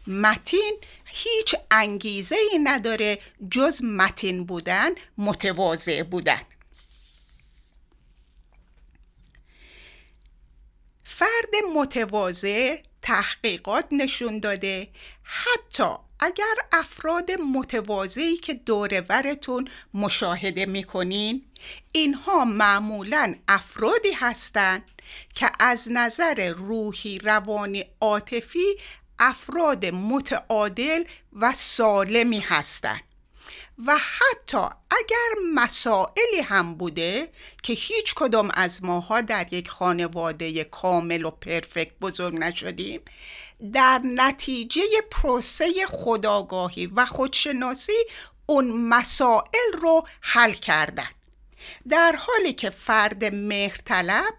متین 0.06 0.78
هیچ 1.04 1.54
انگیزه 1.70 2.36
ای 2.52 2.58
نداره 2.58 3.18
جز 3.50 3.82
متین 3.84 4.44
بودن 4.44 4.90
متواضع 5.18 6.02
بودن. 6.02 6.40
فرد 11.04 11.54
متواضع 11.76 12.76
تحقیقات 13.02 13.86
نشون 13.92 14.40
داده 14.40 14.88
حتی 15.22 16.07
اگر 16.20 16.54
افراد 16.72 17.30
متواضعی 17.54 18.36
که 18.36 18.54
دورورتون 18.54 19.68
مشاهده 19.94 20.66
می‌کنین 20.66 21.44
اینها 21.92 22.44
معمولا 22.44 23.34
افرادی 23.48 24.12
هستند 24.12 24.82
که 25.34 25.50
از 25.60 25.88
نظر 25.90 26.52
روحی 26.56 27.18
روانی 27.18 27.84
عاطفی 28.00 28.76
افراد 29.18 29.86
متعادل 29.86 31.04
و 31.32 31.52
سالمی 31.52 32.40
هستند. 32.40 33.00
و 33.86 33.96
حتی 33.98 34.58
اگر 34.90 35.42
مسائلی 35.54 36.40
هم 36.44 36.74
بوده 36.74 37.28
که 37.62 37.72
هیچ 37.72 38.14
کدام 38.14 38.50
از 38.54 38.84
ماها 38.84 39.20
در 39.20 39.54
یک 39.54 39.68
خانواده 39.68 40.64
کامل 40.64 41.24
و 41.24 41.30
پرفکت 41.30 41.98
بزرگ 42.00 42.34
نشدیم 42.34 43.00
در 43.72 44.00
نتیجه 44.04 44.82
پروسه 45.10 45.86
خداگاهی 45.88 46.86
و 46.86 47.06
خودشناسی 47.06 47.92
اون 48.46 48.88
مسائل 48.88 49.72
رو 49.82 50.02
حل 50.20 50.52
کردن. 50.52 51.08
در 51.88 52.16
حالی 52.18 52.52
که 52.52 52.70
فرد 52.70 53.24
مهرطلب 53.24 54.34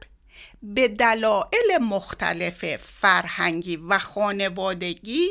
به 0.64 0.88
دلایل 0.88 1.78
مختلف 1.82 2.76
فرهنگی 2.78 3.76
و 3.76 4.00
خانوادگی 4.00 5.30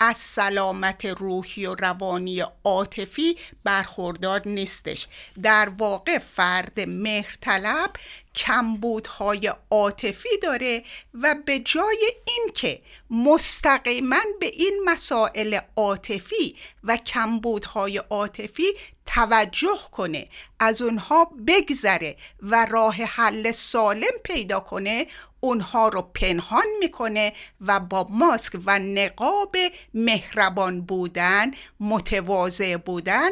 از 0.00 0.16
سلامت 0.16 1.04
روحی 1.04 1.66
و 1.66 1.74
روانی 1.74 2.44
عاطفی 2.64 3.36
برخوردار 3.64 4.42
نیستش. 4.46 5.06
در 5.42 5.68
واقع 5.68 6.18
فرد 6.18 6.80
مهرطلب 6.80 7.92
کمبودهای 8.34 9.52
عاطفی 9.70 10.28
داره 10.42 10.82
و 11.14 11.34
به 11.46 11.58
جای 11.58 12.12
اینکه 12.24 12.82
مستقیما 13.10 14.20
به 14.40 14.46
این 14.46 14.80
مسائل 14.84 15.58
عاطفی 15.76 16.56
و 16.84 16.96
کمبودهای 16.96 17.98
عاطفی 17.98 18.64
توجه 19.06 19.78
کنه 19.92 20.28
از 20.58 20.82
اونها 20.82 21.32
بگذره 21.46 22.16
و 22.42 22.66
راه 22.70 22.94
حل 22.94 23.52
سالم 23.52 24.18
پیدا 24.24 24.60
کنه 24.60 25.06
اونها 25.40 25.88
رو 25.88 26.02
پنهان 26.02 26.66
می‌کنه 26.80 27.32
و 27.60 27.80
با 27.80 28.06
ماسک 28.10 28.60
و 28.66 28.78
نقاب 28.78 29.56
مهربان 29.94 30.80
بودن 30.80 31.50
متواضع 31.80 32.76
بودن 32.76 33.30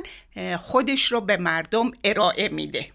خودش 0.58 1.12
رو 1.12 1.20
به 1.20 1.36
مردم 1.36 1.90
ارائه 2.04 2.48
میده. 2.48 2.90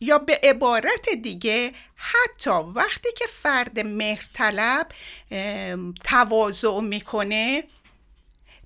یا 0.00 0.18
به 0.18 0.40
عبارت 0.42 1.08
دیگه 1.22 1.72
حتی 1.96 2.50
وقتی 2.50 3.08
که 3.16 3.24
فرد 3.26 3.80
مهرطلب 3.80 4.88
تواضع 6.04 6.80
می‌کنه 6.80 7.64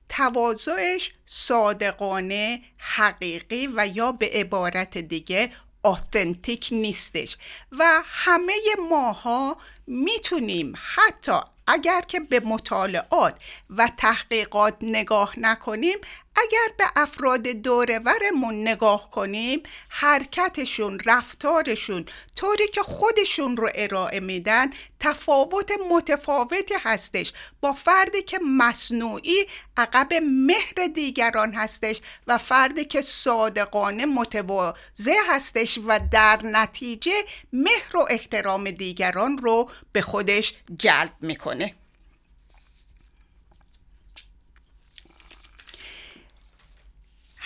تواضعش 0.09 1.13
صادقانه 1.27 2.63
حقیقی 2.79 3.67
و 3.67 3.87
یا 3.95 4.13
به 4.13 4.31
عبارت 4.33 4.99
دیگه 4.99 5.51
آتنتیک 5.87 6.69
نیستش. 6.73 7.37
و 7.73 8.03
همه 8.05 8.53
ماها 8.91 9.57
می‌تونیم 9.87 10.73
حتی 10.95 11.33
اگر 11.67 12.01
که 12.01 12.21
به 12.21 12.41
مطالعات 12.41 13.39
و 13.71 13.91
تحقیقات 13.97 14.77
نگاه 14.81 15.33
نکنیم 15.37 15.99
اگر 16.37 16.75
به 16.79 16.85
افراد 16.97 17.43
دورورمون 17.43 18.69
نگاه 18.69 19.11
کنیم 19.11 19.63
حرکتشون 19.89 20.99
رفتارشون 21.07 22.05
طوری 22.37 22.69
که 22.69 22.83
خودشون 22.83 23.57
رو 23.57 23.71
ارائه 23.75 24.21
میدن 24.21 24.71
تفاوت 25.01 25.73
متفاوتی 25.91 26.75
هستش. 26.81 27.33
با 27.61 27.73
فردی 27.73 28.23
که 28.23 28.39
مصنوعی 28.59 29.47
عقب 29.77 30.15
مهر 30.23 30.87
دیگران 30.95 31.55
هستش 31.55 32.01
و 32.27 32.39
فردی 32.39 32.85
که 32.85 33.01
صادقانه 33.01 34.07
متواضع 34.07 35.17
هستش 35.29 35.79
و 35.87 36.01
در 36.13 36.41
نتیجه 36.45 37.25
مهر 37.53 37.97
و 37.97 38.07
احترام 38.11 38.71
دیگران 38.71 39.39
رو 39.39 39.71
به 39.93 40.03
خودش 40.03 40.55
جلب 40.79 41.13
می‌کنه. 41.21 41.75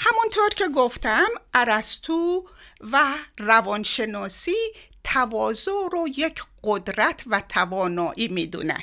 همونطور 0.03 0.49
که 0.49 0.69
گفتم 0.69 1.29
ارسطو 1.55 2.49
و 2.93 3.15
روانشناسی 3.39 4.57
تواضع 5.05 5.73
رو 5.93 6.09
یک 6.17 6.43
قدرت 6.65 7.23
و 7.27 7.43
توانایی 7.49 8.29
می‌دونن. 8.29 8.83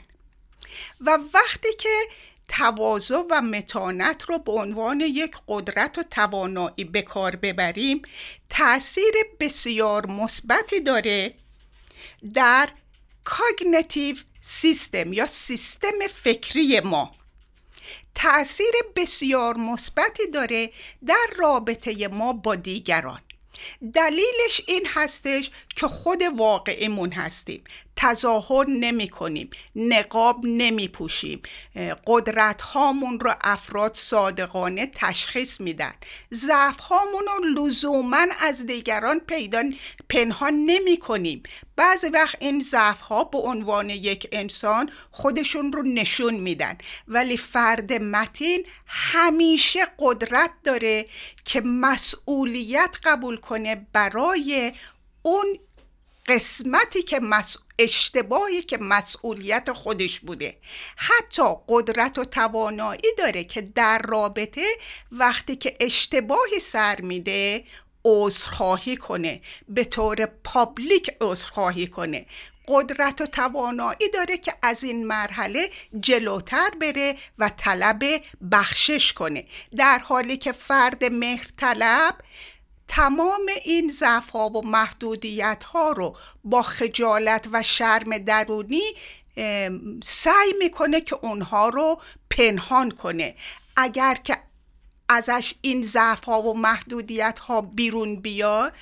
و 1.01 1.19
وقتی 1.33 1.73
که 1.79 2.07
تواضع 2.47 3.21
و 3.29 3.41
متانت 3.41 4.23
رو 4.23 4.39
به 4.39 4.51
عنوان 4.51 4.99
یک 4.99 5.37
قدرت 5.47 5.97
و 5.97 6.03
توانایی 6.03 6.83
به 6.83 7.01
کار 7.01 7.35
ببریم 7.35 8.01
تاثیر 8.49 9.13
بسیار 9.39 10.05
مثبتی 10.05 10.79
داره 10.79 11.33
در 12.33 12.69
کاگنیتیو 13.23 14.15
سیستم 14.41 15.13
یا 15.13 15.27
سیستم 15.27 16.07
فکری 16.13 16.79
ما. 16.79 17.16
تأثیر 18.19 18.73
بسیار 18.95 19.57
مثبتی 19.57 20.27
داره 20.33 20.69
در 21.07 21.27
رابطه 21.37 22.07
ما 22.07 22.33
با 22.33 22.55
دیگران. 22.55 23.21
دلیلش 23.93 24.61
این 24.67 24.87
هستش 24.93 25.51
که 25.75 25.87
خود 25.87 26.21
واقعیمون 26.37 27.11
هستیم. 27.11 27.63
تظاهر 27.97 28.65
نمی 28.69 29.07
کنیم 29.07 29.49
نقاب 29.75 30.39
نمی 30.43 30.87
پوشیم 30.87 31.41
قدرت 32.07 32.61
هامون 32.61 33.19
رو 33.19 33.33
افراد 33.41 33.95
صادقانه 33.95 34.91
تشخیص 34.95 35.61
میدن. 35.61 35.93
ضعف 36.33 36.79
هامون 36.79 37.23
رو 37.27 37.63
لزوما 37.65 38.25
از 38.39 38.65
دیگران 38.65 39.19
پیدا 39.19 39.63
پنهان 40.09 40.53
نمی 40.53 40.97
کنیم 40.97 41.43
بعضی 41.75 42.07
وقت 42.07 42.35
این 42.39 42.61
ضعف 42.61 43.01
ها 43.01 43.23
به 43.23 43.37
عنوان 43.37 43.89
یک 43.89 44.27
انسان 44.31 44.89
خودشون 45.11 45.73
رو 45.73 45.81
نشون 45.81 46.33
میدن. 46.33 46.77
ولی 47.07 47.37
فرد 47.37 47.93
متین 47.93 48.63
همیشه 48.85 49.87
قدرت 49.99 50.51
داره 50.63 51.05
که 51.45 51.61
مسئولیت 51.61 52.97
قبول 53.03 53.37
کنه 53.37 53.87
برای 53.93 54.73
اون 55.21 55.59
قسمتی 56.27 57.03
که 57.03 57.19
اشتباهی 57.79 58.61
که 58.61 58.77
مسئولیت 58.81 59.71
خودش 59.71 60.19
بوده. 60.19 60.57
حتی 60.95 61.43
قدرت 61.67 62.17
و 62.17 62.25
توانایی 62.25 63.13
داره 63.17 63.43
که 63.43 63.61
در 63.61 64.01
رابطه 64.05 64.65
وقتی 65.11 65.55
که 65.55 65.77
اشتباهی 65.79 66.59
سر 66.59 67.01
میده 67.01 67.63
عذرخواهی 68.05 68.97
کنه. 68.97 69.41
به 69.69 69.83
طور 69.83 70.25
پابلیک 70.25 71.11
عذرخواهی 71.21 71.87
کنه. 71.87 72.25
قدرت 72.67 73.21
و 73.21 73.25
توانایی 73.25 74.09
داره 74.13 74.37
که 74.37 74.53
از 74.61 74.83
این 74.83 75.07
مرحله 75.07 75.69
جلوتر 75.99 76.69
بره 76.81 77.15
و 77.37 77.49
طلب 77.57 78.03
بخشش 78.51 79.13
کنه. 79.13 79.45
در 79.77 79.99
حالی 79.99 80.37
که 80.37 80.51
فرد 80.51 81.05
مهر 81.05 81.47
طلب 81.57 82.17
تمام 82.87 83.45
این 83.65 83.89
ضعف 83.89 84.29
ها 84.29 84.49
و 84.49 84.65
محدودیت 84.65 85.63
ها 85.63 85.91
رو 85.91 86.17
با 86.43 86.63
خجالت 86.63 87.45
و 87.51 87.63
شرم 87.63 88.17
درونی 88.17 88.81
سعی 90.03 90.53
می‌کنه 90.59 91.01
که 91.01 91.15
اونها 91.21 91.69
رو 91.69 92.01
پنهان 92.29 92.91
کنه. 92.91 93.35
اگر 93.75 94.15
که 94.15 94.37
ازش 95.09 95.53
این 95.61 95.83
ضعف 95.83 96.23
ها 96.23 96.41
و 96.41 96.57
محدودیت 96.57 97.39
ها 97.39 97.61
بیرون 97.61 98.15
بیاد 98.15 98.73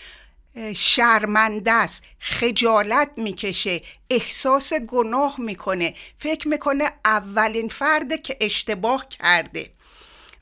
شرمنده 0.75 1.71
است 1.71 2.03
خجالت 2.19 3.11
می‌کشه 3.17 3.81
احساس 4.09 4.73
گناه 4.73 5.41
می‌کنه 5.41 5.93
فکر 6.17 6.47
می‌کنه 6.47 6.91
اولین 7.05 7.69
فرده 7.69 8.17
که 8.17 8.37
اشتباه 8.41 9.09
کرده. 9.09 9.69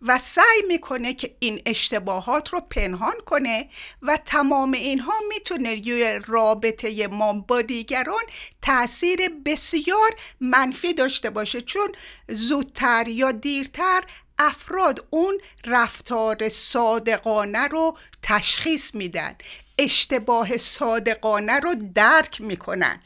و 0.08 0.18
سعی 0.18 0.62
می‌کنه 0.68 1.14
که 1.14 1.36
این 1.40 1.62
اشتباهات 1.66 2.50
رو 2.50 2.60
پنهان 2.60 3.16
کنه 3.26 3.70
و 4.02 4.18
تمام 4.26 4.72
اینها 4.72 5.14
می‌تونه 5.30 5.76
روی 5.76 6.20
رابطه 6.28 7.08
ما 7.08 7.34
با 7.34 7.62
دیگران 7.62 8.24
تاثیر 8.62 9.30
بسیار 9.46 10.10
منفی 10.42 10.94
داشته 10.94 11.30
باشه. 11.30 11.62
چون 11.62 11.92
زودتر 12.28 13.08
یا 13.08 13.32
دیرتر 13.32 14.04
افراد 14.38 15.06
اون 15.10 15.38
رفتار 15.66 16.50
صادقانه 16.50 17.68
رو 17.68 17.98
تشخیص 18.22 18.96
میدن. 18.96 19.36
اشتباه 19.78 20.58
صادقانه 20.58 21.60
رو 21.60 21.76
درک 21.96 22.42
می‌کنن. 22.42 23.02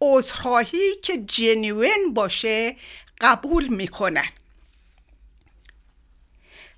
عذرخواهی 0.00 0.96
که 1.02 1.16
جنوین 1.16 2.14
باشه 2.14 2.76
قبول 3.20 3.68
می‌کنن. 3.68 4.28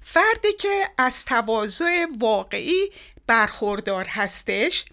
فردی 0.06 0.52
که 0.52 0.88
از 0.98 1.24
تواضع 1.24 2.06
واقعی 2.18 2.90
برخوردار 3.26 4.04
هستش 4.08 4.84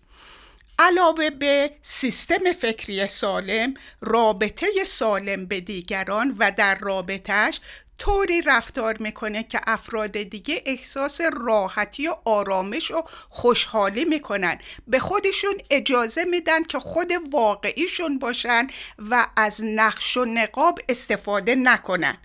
علاوه 0.80 1.30
به 1.30 1.72
سیستم 1.82 2.52
فکری 2.52 3.08
سالم 3.08 3.74
رابطه 4.02 4.68
سالم 4.86 5.46
به 5.46 5.60
دیگران 5.60 6.36
و 6.40 6.52
در 6.58 6.78
رابطهش 6.80 7.60
طوری 8.00 8.42
رفتار 8.42 8.98
می‌کنه 8.98 9.44
که 9.44 9.60
افراد 9.68 10.12
دیگه 10.12 10.64
احساس 10.66 11.22
راحتی 11.22 12.08
و 12.08 12.16
آرامش 12.26 12.92
و 12.92 13.04
خوشحالی 13.30 14.06
می‌کنن. 14.06 14.60
به 14.88 15.00
خودشون 15.00 15.54
اجازه 15.70 16.24
میدن 16.24 16.64
که 16.64 16.80
خود 16.80 17.12
واقعیشون 17.32 18.20
باشن 18.20 18.68
و 18.98 19.28
از 19.36 19.64
نقش 19.64 20.18
و 20.18 20.26
نقاب 20.26 20.80
استفاده 20.90 21.56
نکنن. 21.56 22.18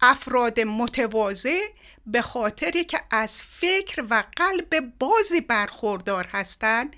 افراد 0.00 0.60
متواضع 0.60 1.60
به 2.06 2.22
خاطری 2.22 2.84
که 2.84 3.00
از 3.10 3.42
فکر 3.42 4.04
و 4.10 4.24
قلب 4.36 4.92
بازی 4.98 5.40
برخوردار 5.40 6.26
هستند 6.32 6.96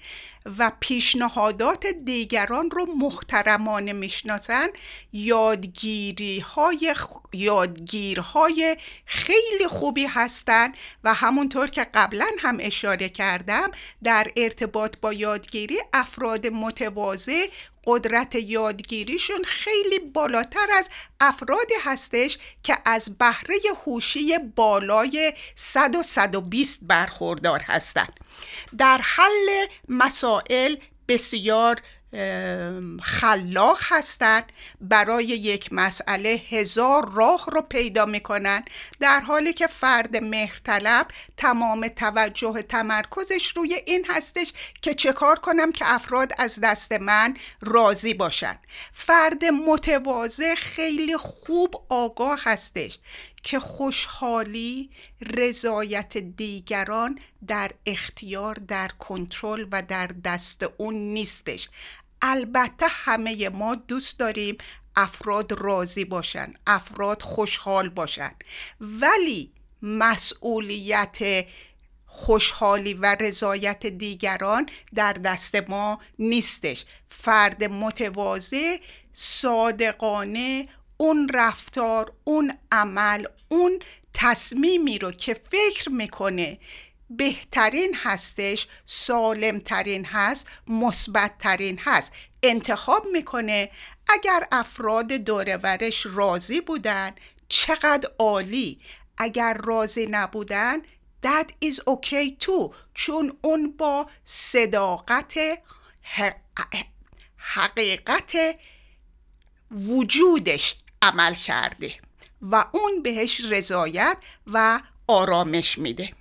و 0.59 0.73
پیشنهادات 0.81 1.87
دیگران 1.87 2.71
رو 2.71 2.87
محترمانه 2.99 3.93
می‌شناسن 3.93 4.69
یادگیری 5.13 6.41
های 6.41 6.95
یادگیرهای 7.33 8.77
خیلی 9.05 9.69
خوبی 9.69 10.07
هستند 10.07 10.77
و 11.05 11.15
همونطور 11.15 11.67
که 11.67 11.87
قبلا 11.95 12.31
هم 12.39 12.57
اشاره 12.61 13.09
کردم 13.09 13.71
در 14.05 14.27
ارتباط 14.37 14.97
با 15.01 15.13
یادگیری 15.13 15.79
افراد 15.93 16.47
متواضع 16.47 17.47
قدرت 17.91 18.35
یادگیریشون 18.35 19.45
خیلی 19.45 19.99
بالاتر 19.99 20.67
از 20.79 20.89
افرادی 21.21 21.75
هستش 21.85 22.39
که 22.63 22.79
از 22.85 23.19
بهره 23.19 23.57
هوشی 23.85 24.39
بالای 24.39 25.33
100 25.55 25.97
و 25.97 26.03
120 26.03 26.79
برخوردار 26.83 27.61
هستند 27.61 28.21
در 28.79 29.01
حل 29.03 29.67
مسائل 29.89 30.77
بسیار 31.09 31.83
خلاق 33.03 33.79
هستند. 33.83 34.53
برای 34.81 35.25
یک 35.25 35.69
مسئله 35.73 36.43
هزار 36.51 37.13
راه 37.13 37.47
رو 37.53 37.63
پیدا 37.63 38.07
می‌کنن 38.07 38.65
در 39.01 39.21
حالی 39.21 39.53
که 39.53 39.67
فرد 39.67 40.17
مهرطلب 40.17 41.07
تمام 41.37 41.89
توجه 41.89 42.63
تمرکزش 42.63 43.53
روی 43.57 43.83
این 43.87 44.07
هستش 44.09 44.53
که 44.83 44.95
چه 44.95 45.13
کار 45.13 45.39
کنم 45.39 45.73
که 45.73 45.95
افراد 45.95 46.33
از 46.39 46.59
دست 46.63 46.93
من 46.93 47.35
راضی 47.61 48.15
باشن. 48.15 48.59
فرد 48.93 49.45
متواضع 49.45 50.55
خیلی 50.55 51.17
خوب 51.17 51.87
آگاه 51.89 52.41
هستش 52.45 52.99
که 53.43 53.61
خوشحالی 53.61 54.91
رضایت 55.37 56.19
دیگران 56.19 57.19
در 57.47 57.71
اختیار 57.87 58.55
در 58.55 58.89
کنترل 58.89 59.67
و 59.73 59.83
در 59.83 60.07
دست 60.07 60.67
اون 60.79 60.95
نیستش. 60.95 61.69
البته 62.23 62.87
همه 62.89 63.49
ما 63.49 63.75
دوست 63.75 64.19
داریم 64.19 64.57
افراد 64.97 65.53
راضی 65.53 66.05
باشن 66.05 66.55
افراد 66.67 67.23
خوشحال 67.23 67.89
باشن. 67.89 68.31
ولی 68.81 69.53
مسئولیت 69.83 71.47
خوشحالی 72.07 72.95
و 72.95 73.17
رضایت 73.21 73.87
دیگران 73.87 74.69
در 74.95 75.13
دست 75.13 75.71
ما 75.71 76.01
نیستش. 76.19 76.85
فرد 77.09 77.65
متواضع 77.65 78.77
صادقانه 79.13 80.69
اون 80.97 81.29
رفتار 81.35 82.13
اون 82.25 82.53
عمل 82.73 83.25
اون 83.49 83.79
تصمیمی 84.15 84.99
رو 84.99 85.13
که 85.13 85.35
فکر 85.35 85.91
می‌کنه 85.91 86.59
بهترین 87.11 87.97
هستش 87.97 88.67
سالمترین 88.85 90.05
هست 90.05 90.47
مثبتترین 90.67 91.79
هست. 91.83 92.13
انتخاب 92.43 93.07
می‌کنه 93.13 93.71
اگر 94.09 94.47
افراد 94.53 95.13
دورورش 95.13 96.07
راضی 96.07 96.61
بودن 96.61 97.15
چقدر 97.49 98.11
عالی. 98.19 98.81
اگر 99.19 99.55
راضی 99.55 100.07
نبودن 100.11 100.79
that 101.27 101.49
is 101.65 101.77
okay 101.77 102.31
too. 102.45 102.75
چون 102.95 103.39
اون 103.43 103.77
با 103.77 104.07
صداقت 104.25 105.35
حقیقت 107.37 108.37
وجودش 109.71 110.77
عمل 111.03 111.35
کرده 111.35 111.95
و 112.43 112.65
اون 112.73 113.03
بهش 113.03 113.41
رضایت 113.41 114.17
و 114.47 114.81
آرامش 115.07 115.79
میده. 115.79 116.13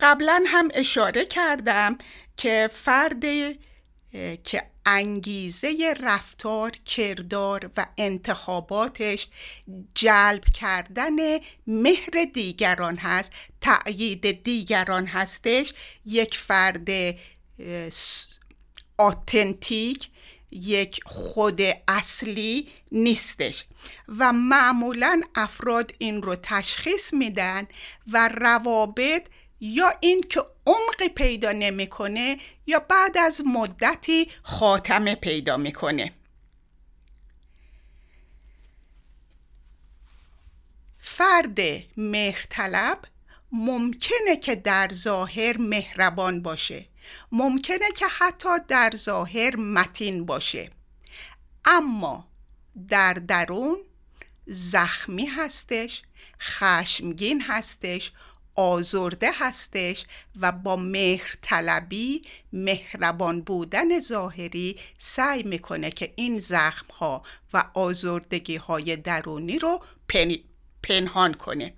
قبلا 0.00 0.44
هم 0.46 0.68
اشاره 0.74 1.24
کردم 1.24 1.98
که 2.36 2.68
فرد 2.72 3.24
که 4.44 4.62
انگیزه 4.86 5.94
رفتار 6.02 6.70
کردار 6.70 7.70
و 7.76 7.86
انتخاباتش 7.98 9.28
جلب 9.94 10.44
کردن 10.44 11.38
مهر 11.66 12.24
دیگران 12.34 12.96
هست 12.96 13.30
تأیید 13.60 14.42
دیگران 14.42 15.06
هستش. 15.06 15.72
یک 16.04 16.36
فرد 16.36 16.88
آتنتیک 18.98 20.10
یک 20.50 21.00
خود 21.04 21.60
اصلی 21.88 22.68
نیستش 22.92 23.64
و 24.18 24.32
معمولا 24.32 25.22
افراد 25.34 25.94
این 25.98 26.22
رو 26.22 26.36
تشخیص 26.42 27.14
میدن 27.14 27.68
و 28.12 28.28
روابط 28.28 29.26
یا 29.60 29.92
این 30.00 30.22
که 30.22 30.40
عمقی 30.66 31.08
پیدا 31.14 31.52
نمی‌کنه 31.52 32.38
یا 32.66 32.78
بعد 32.78 33.18
از 33.18 33.42
مدتی 33.46 34.30
خاتمه 34.42 35.14
پیدا 35.14 35.56
می‌کنه. 35.56 36.12
فرد 40.98 41.58
مهرطلب 41.96 43.02
ممکنه 43.52 44.36
که 44.42 44.54
در 44.54 44.90
ظاهر 44.92 45.56
مهربان 45.58 46.42
باشه. 46.42 46.86
ممکنه 47.32 47.90
که 47.96 48.06
حتی 48.06 48.48
در 48.68 48.92
ظاهر 48.96 49.56
متین 49.56 50.26
باشه. 50.26 50.70
اما 51.64 52.28
در 52.88 53.12
درون 53.14 53.78
زخمی 54.46 55.26
هستش 55.26 56.02
خشمگین 56.40 57.42
هستش 57.42 58.12
آزرده 58.56 59.30
هستش 59.34 60.04
و 60.40 60.52
با 60.52 60.76
مهر 60.76 61.34
طلبی 61.42 62.22
مهربان 62.52 63.40
بودن 63.40 64.00
ظاهری 64.00 64.76
سعی 64.98 65.42
می‌کنه 65.42 65.90
که 65.90 66.12
این 66.16 66.38
زخم 66.38 66.86
ها 66.92 67.22
و 67.52 67.64
آزردگی 67.74 68.56
های 68.56 68.96
درونی 68.96 69.58
رو 69.58 69.80
پنهان 70.82 71.34
کنه. 71.34 71.74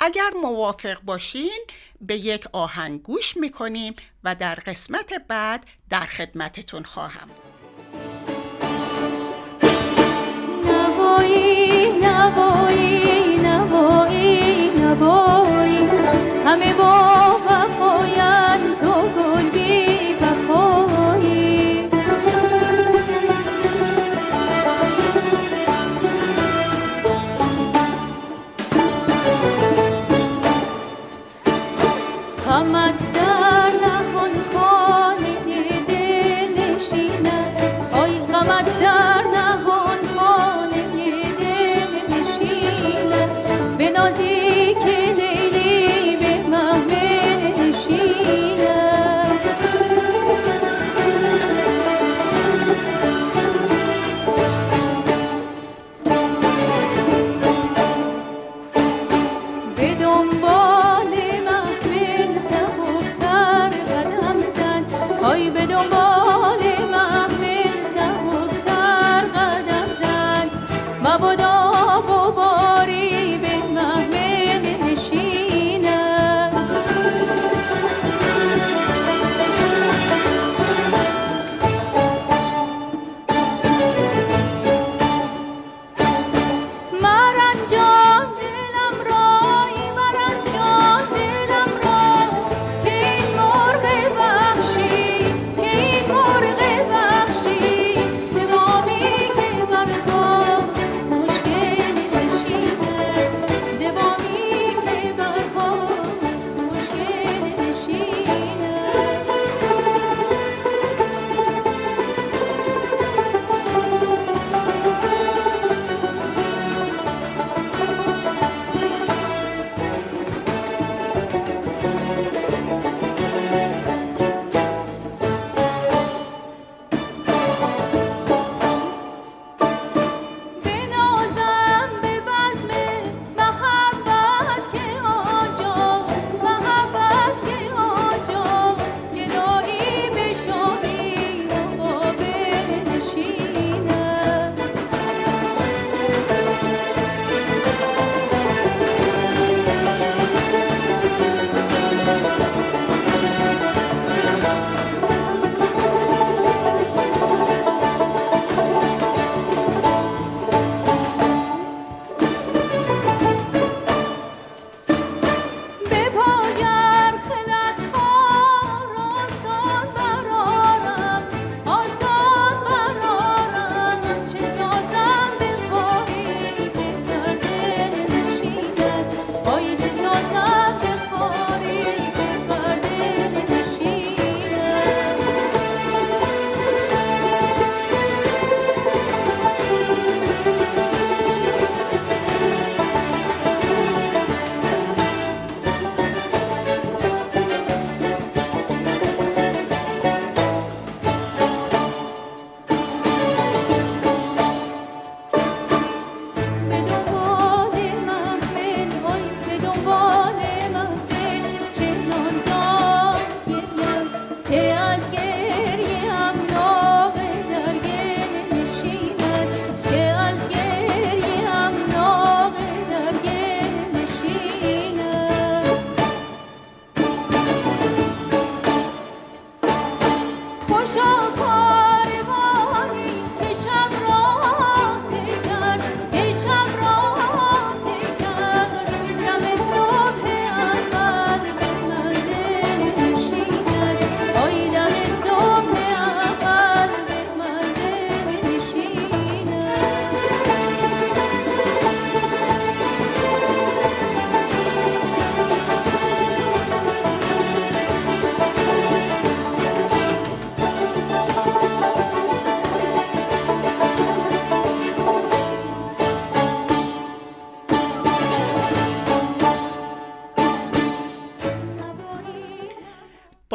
اگر 0.00 0.30
موافق 0.42 1.02
باشین 1.02 1.66
به 2.00 2.16
یک 2.16 2.44
آهنگ 2.52 3.02
گوش 3.02 3.36
می‌کنیم 3.36 3.94
و 4.24 4.34
در 4.34 4.54
قسمت 4.54 5.12
بعد 5.28 5.66
در 5.90 6.06
خدمتتون 6.06 6.82
خواهم. 6.82 7.28
بود 10.60 10.70
نوایی 10.70 11.92
نوایی 11.92 13.36
نوایی. 13.36 14.29
نوایی 14.94 15.88
همه 16.46 16.74
با 16.74 16.92
وفاین 17.46 17.69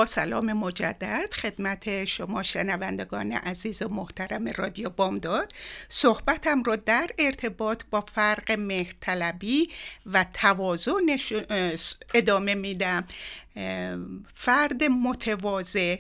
سلام 0.06 0.54
مجدد 0.54 1.34
خدمت 1.34 2.06
شما 2.06 2.44
شنوندگان 2.44 3.32
عزیز 3.32 3.82
و 3.82 3.88
محترم 3.88 4.48
رادیو 4.48 4.90
بامداد. 4.90 5.54
صحبتم 5.90 6.64
رو 6.64 6.76
در 6.76 7.10
ارتباط 7.18 7.84
با 7.92 8.02
فرق 8.02 8.52
مهرطلبی 8.52 9.70
و 10.06 10.26
توازن 10.34 11.18
ادامه 12.14 12.56
میدم. 12.56 13.06
فرد 14.34 14.84
متواضع 14.84 15.98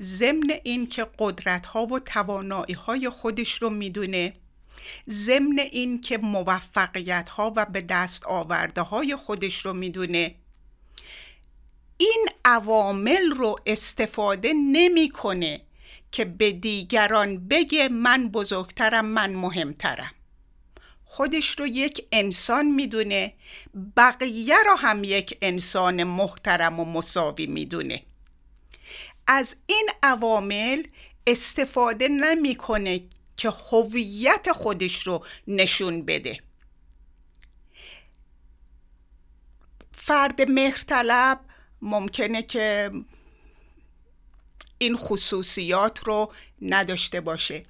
ضمن 0.00 0.50
این 0.64 0.86
که 0.86 1.06
قدرت 1.18 1.66
ها 1.66 1.86
و 1.86 1.98
توانایی 1.98 2.74
های 2.74 3.08
خودش 3.08 3.62
رو 3.62 3.70
می‌دونه 3.70 4.32
ضمن 5.10 5.58
این 5.58 6.00
که 6.00 6.18
موفقیت 6.18 7.28
ها 7.28 7.52
و 7.56 7.66
به 7.66 7.80
دست 7.80 8.24
آورده 8.24 8.80
های 8.80 9.16
خودش 9.16 9.66
رو 9.66 9.72
می‌دونه. 9.72 10.34
این 11.96 12.26
عوامل 12.44 13.30
رو 13.30 13.56
استفاده 13.66 14.52
نمی‌کنه 14.52 15.60
که 16.12 16.24
به 16.24 16.52
دیگران 16.52 17.48
بگه 17.48 17.88
من 17.88 18.28
بزرگترم 18.28 19.04
من 19.06 19.34
مهمترم. 19.34 20.14
خودش 21.04 21.58
رو 21.58 21.66
یک 21.66 22.06
انسان 22.12 22.66
می‌دونه 22.66 23.34
بقیه 23.96 24.56
رو 24.66 24.74
هم 24.74 25.04
یک 25.04 25.38
انسان 25.42 26.04
محترم 26.04 26.80
و 26.80 26.84
مساوی 26.84 27.46
می‌دونه. 27.46 28.02
از 29.26 29.56
این 29.66 29.88
عوامل 30.02 30.82
استفاده 31.26 32.08
نمی‌کنه 32.08 33.00
که 33.36 33.50
هویت 33.50 34.52
خودش 34.52 35.06
رو 35.06 35.24
نشون 35.48 36.02
بده. 36.04 36.40
فرد 39.92 40.50
مهرطلب 40.50 41.40
ممکنه 41.84 42.42
که 42.42 42.90
این 44.78 44.96
خصوصیات 44.96 45.98
رو 45.98 46.32
نداشته 46.62 47.20
باشه. 47.20 47.62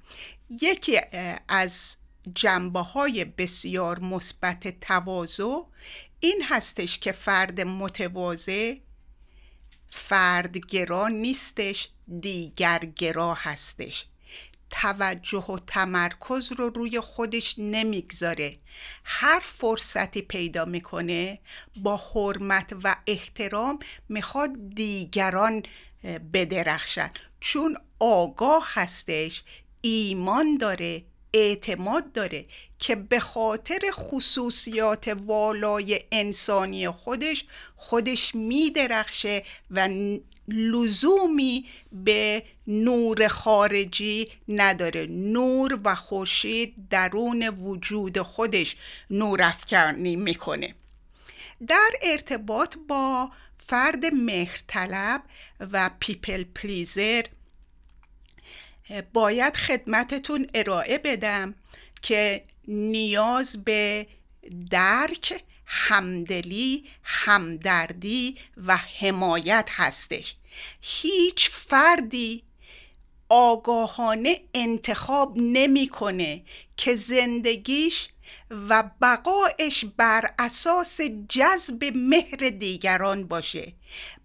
یکی 0.61 1.01
از 1.47 1.95
جنبه 2.35 2.79
های 2.79 3.25
بسیار 3.25 3.99
مثبت 3.99 4.79
تواضع 4.79 5.61
این 6.19 6.43
هستش 6.43 6.99
که 6.99 7.11
فرد 7.11 7.61
متواضع 7.61 8.75
فردگرا 9.87 11.07
نیستش 11.07 11.89
دیگرگرا 12.19 13.33
هستش. 13.33 14.05
توجه 14.69 15.45
و 15.45 15.57
تمرکز 15.67 16.51
رو 16.51 16.69
روی 16.69 16.99
خودش 16.99 17.55
نمی‌گذاره. 17.57 18.57
هر 19.03 19.41
فرصتی 19.43 20.21
پیدا 20.21 20.65
می‌کنه 20.65 21.39
با 21.75 21.97
حرمت 21.97 22.75
و 22.83 22.95
احترام 23.07 23.79
می‌خواد 24.09 24.49
دیگران 24.75 25.63
بدرخشن 26.33 27.11
چون 27.39 27.77
آگاه 27.99 28.63
هستش 28.73 29.43
ایمان 29.81 30.57
داره 30.57 31.05
اعتماد 31.33 32.11
داره 32.11 32.45
که 32.79 32.95
به 32.95 33.19
خاطر 33.19 33.79
خصوصیات 33.91 35.07
والای 35.07 35.99
انسانی 36.11 36.89
خودش 36.89 37.45
خودش 37.75 38.35
میدرخشه 38.35 39.43
و 39.71 39.89
لزومی 40.47 41.65
به 41.91 42.43
نور 42.67 43.27
خارجی 43.27 44.31
نداره. 44.47 45.05
نور 45.09 45.79
و 45.83 45.95
خورشید 45.95 46.75
درون 46.89 47.47
وجود 47.47 48.21
خودش 48.21 48.75
نور 49.09 49.41
افکنی 49.41 50.15
می‌کنه. 50.15 50.75
در 51.67 51.89
ارتباط 52.01 52.75
با 52.87 53.31
فرد 53.53 54.05
مهرطلب 54.05 55.23
و 55.59 55.91
people 55.99 56.43
pleaser 56.43 57.25
باید 59.13 59.55
خدمتتون 59.55 60.47
ارائه 60.53 60.97
بدم 60.97 61.55
که 62.01 62.43
نیاز 62.67 63.63
به 63.63 64.07
درک 64.69 65.43
همدلی 65.65 66.85
همدردی 67.03 68.37
و 68.57 68.77
حمایت 68.77 69.69
هستش. 69.71 70.35
هیچ 70.81 71.49
فردی 71.49 72.43
آگاهانه 73.29 74.41
انتخاب 74.53 75.33
نمی‌کنه 75.37 76.43
که 76.77 76.95
زندگیش 76.95 78.07
و 78.69 78.83
بقایش 79.01 79.85
بر 79.97 80.33
اساس 80.39 81.01
جذب 81.29 81.91
مهر 81.95 82.37
دیگران 82.37 83.27
باشه 83.27 83.73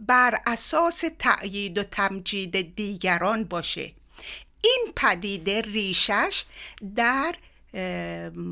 بر 0.01 0.41
اساس 0.47 1.05
تأیید 1.18 1.78
و 1.78 1.82
تمجید 1.82 2.76
دیگران 2.76 3.45
باشه. 3.45 3.93
این 4.64 4.93
پدیده 4.97 5.61
ریشش 5.61 6.45
در 6.97 7.34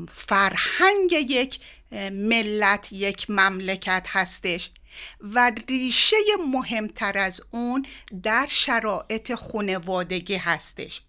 فرهنگ 0.09 1.11
یک 1.11 1.59
ملت 1.91 2.93
یک 2.93 3.29
مملکت 3.29 4.05
هستش 4.07 4.71
و 5.21 5.51
ریشه 5.69 6.17
مهمتر 6.53 7.17
از 7.17 7.41
اون 7.51 7.85
در 8.23 8.45
شرایط 8.49 9.33
خونوادگی 9.33 10.35
هستش. 10.35 11.01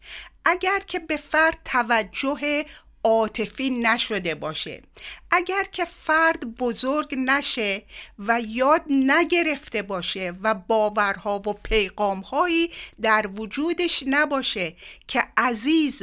اگر 0.44 0.78
که 0.78 0.98
به 0.98 1.16
فرد 1.16 1.58
توجه 1.64 2.64
عاطفی 3.04 3.70
نشده 3.70 4.34
باشه 4.34 4.82
اگر 5.30 5.64
که 5.64 5.84
فرد 5.84 6.56
بزرگ 6.56 7.14
نشه 7.18 7.82
و 8.18 8.40
یاد 8.48 8.82
نگرفته 8.90 9.82
باشه 9.82 10.34
و 10.42 10.54
باورها 10.54 11.38
و 11.38 11.52
پیغامهایی 11.52 12.70
در 13.02 13.26
وجودش 13.26 14.04
نباشه 14.06 14.74
که 15.08 15.22
عزیز 15.36 16.02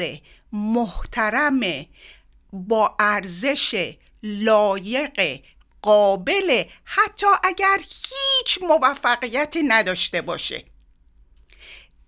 محترم 0.53 1.59
با 2.53 2.95
ارزش 2.99 3.95
لایق 4.23 5.41
قابل 5.81 6.63
حتی 6.83 7.25
اگر 7.43 7.77
هیچ 7.77 8.59
موفقیتی 8.61 9.63
نداشته 9.63 10.21
باشه. 10.21 10.63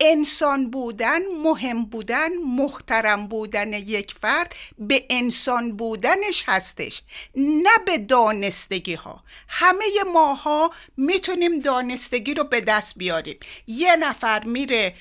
انسان 0.01 0.69
بودن 0.69 1.19
مهم 1.43 1.85
بودن 1.85 2.29
محترم 2.37 3.27
بودن 3.27 3.73
یک 3.73 4.13
فرد 4.21 4.55
به 4.79 5.05
انسان 5.09 5.77
بودنش 5.77 6.43
هستش 6.47 7.01
نه 7.35 7.77
به 7.85 7.97
دانستگی 7.97 8.93
ها 8.93 9.23
همه 9.47 9.85
ماها 10.13 10.71
می‌تونیم 10.97 11.59
دانستگی 11.59 12.33
رو 12.33 12.43
به 12.43 12.61
دست 12.61 12.97
بیاریم. 12.97 13.37
یه 13.67 13.95
نفر 13.95 14.43
میره 14.43 14.93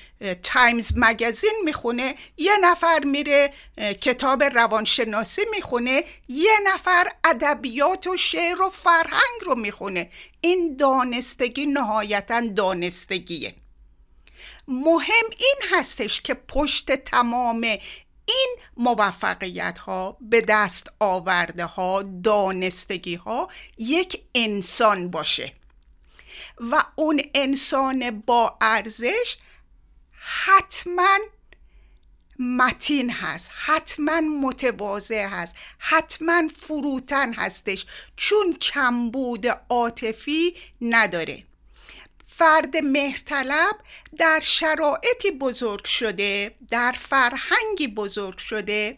تایمز 0.43 0.91
مگزین 0.95 1.55
می‌خونه 1.65 2.15
یه 2.37 2.57
نفر 2.61 2.99
میره 3.03 3.53
کتاب 4.01 4.43
روانشناسی 4.43 5.41
می‌خونه 5.51 6.03
یه 6.27 6.53
نفر 6.65 7.07
ادبیات 7.23 8.07
و 8.07 8.17
شعر 8.17 8.61
و 8.61 8.69
فرهنگ 8.69 9.39
رو 9.45 9.55
می‌خونه. 9.55 10.09
این 10.41 10.75
دانستگی 10.75 11.65
نهایتا 11.65 12.41
دانستگیه. 12.55 13.55
مهم 14.69 15.25
این 15.37 15.55
هستش 15.71 16.21
که 16.21 16.33
پشت 16.33 16.91
تمام 16.91 17.61
این 18.25 18.55
موفقیت 18.77 19.77
ها 19.77 20.17
به 20.21 20.41
دست 20.41 20.87
آورده 20.99 21.65
ها 21.65 22.03
دانستگی 22.23 23.15
ها 23.15 23.47
یک 23.77 24.23
انسان 24.35 25.09
باشه. 25.09 25.53
و 26.59 26.83
اون 26.95 27.21
انسان 27.33 28.23
با 28.25 28.57
ارزش 28.61 29.37
حتما 30.11 31.17
متین 32.39 33.09
هست 33.11 33.51
حتما 33.53 34.21
متواضع 34.21 35.27
هست 35.27 35.55
حتما 35.77 36.47
فروتن 36.61 37.33
هستش 37.33 37.85
چون 38.15 38.53
کمبود 38.53 39.47
عاطفی 39.69 40.55
نداره. 40.81 41.43
فرد 42.39 42.77
مهرطلب 42.77 43.75
در 44.17 44.39
شرایطی 44.39 45.31
بزرگ 45.31 45.85
شده 45.85 46.55
در 46.69 46.91
فرهنگی 46.91 47.87
بزرگ 47.87 48.37
شده 48.37 48.97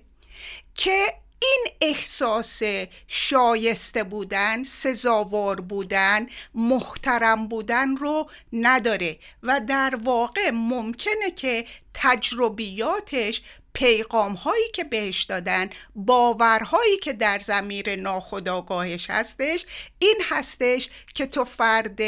که 0.75 1.13
این 1.39 1.65
احساس 1.81 2.61
شایسته 3.07 4.03
بودن 4.03 4.63
سزاوار 4.63 5.61
بودن 5.61 6.25
محترم 6.55 7.47
بودن 7.47 7.95
رو 7.95 8.29
نداره 8.53 9.19
و 9.43 9.61
در 9.67 9.95
واقع 10.03 10.51
ممکنه 10.53 11.31
که 11.35 11.65
تجربیاتش 11.93 13.41
پیغام 13.73 14.33
هایی 14.33 14.69
که 14.73 14.83
بهش 14.83 15.23
دادن 15.23 15.69
باورهایی 15.95 16.97
که 16.97 17.13
در 17.13 17.39
زمیر 17.39 17.95
ناخداگاهش 17.95 19.09
هستش 19.09 19.65
این 19.99 20.17
هستش 20.29 20.89
که 21.13 21.25
تو 21.25 21.43
فرد 21.43 21.99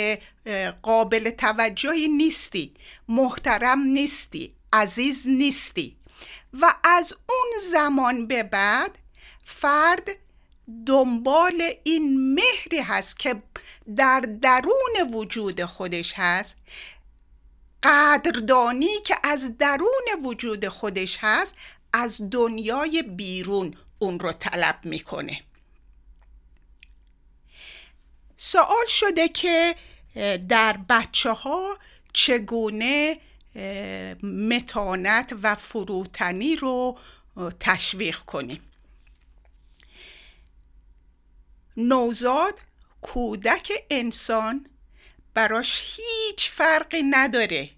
قابل 0.81 1.29
توجهی 1.29 2.07
نیستی 2.07 2.73
محترم 3.07 3.79
نیستی 3.79 4.53
عزیز 4.73 5.27
نیستی. 5.27 5.97
و 6.61 6.75
از 6.83 7.13
اون 7.29 7.59
زمان 7.71 8.27
به 8.27 8.43
بعد 8.43 8.97
فرد 9.43 10.09
دنبال 10.85 11.73
این 11.83 12.33
مهری 12.33 12.81
هست 12.81 13.19
که 13.19 13.35
در 13.95 14.19
درون 14.19 15.13
وجود 15.13 15.65
خودش 15.65 16.13
هست 16.15 16.55
قدردانی 17.83 18.99
که 19.05 19.15
از 19.23 19.57
درون 19.57 20.05
وجود 20.23 20.67
خودش 20.67 21.17
هست 21.21 21.53
از 21.93 22.21
دنیای 22.31 23.01
بیرون 23.01 23.77
اون 23.99 24.19
رو 24.19 24.31
طلب 24.31 24.79
می‌کنه. 24.83 25.41
سوال 28.35 28.87
شده 28.87 29.27
که 29.27 29.75
در 30.49 30.77
بچه 30.89 31.31
ها 31.31 31.77
چگونه 32.13 33.19
متانت 34.23 35.35
و 35.41 35.55
فروتنی 35.55 36.55
رو 36.55 36.97
تشویق 37.59 38.17
کنیم. 38.19 38.61
نوزاد 41.77 42.59
کودک 43.01 43.71
انسان 43.89 44.67
براش 45.33 45.97
هیچ 45.97 46.49
فرقی 46.49 47.03
نداره 47.03 47.69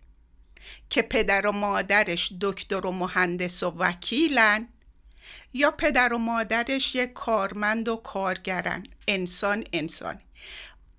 که 0.90 1.02
پدر 1.02 1.48
و 1.48 1.52
مادرش 1.52 2.32
دکتر 2.42 2.86
و 2.86 2.92
مهندس 2.92 3.64
و 3.64 3.70
وکیلن 3.70 4.68
یا 5.54 5.72
پدر 5.72 6.14
و 6.14 6.18
مادرش 6.18 6.96
یک 6.96 7.14
کارمند 7.14 7.90
و 7.90 7.96
کارگرن. 7.96 8.88
انسان 9.08 9.64
انسان. 9.74 10.22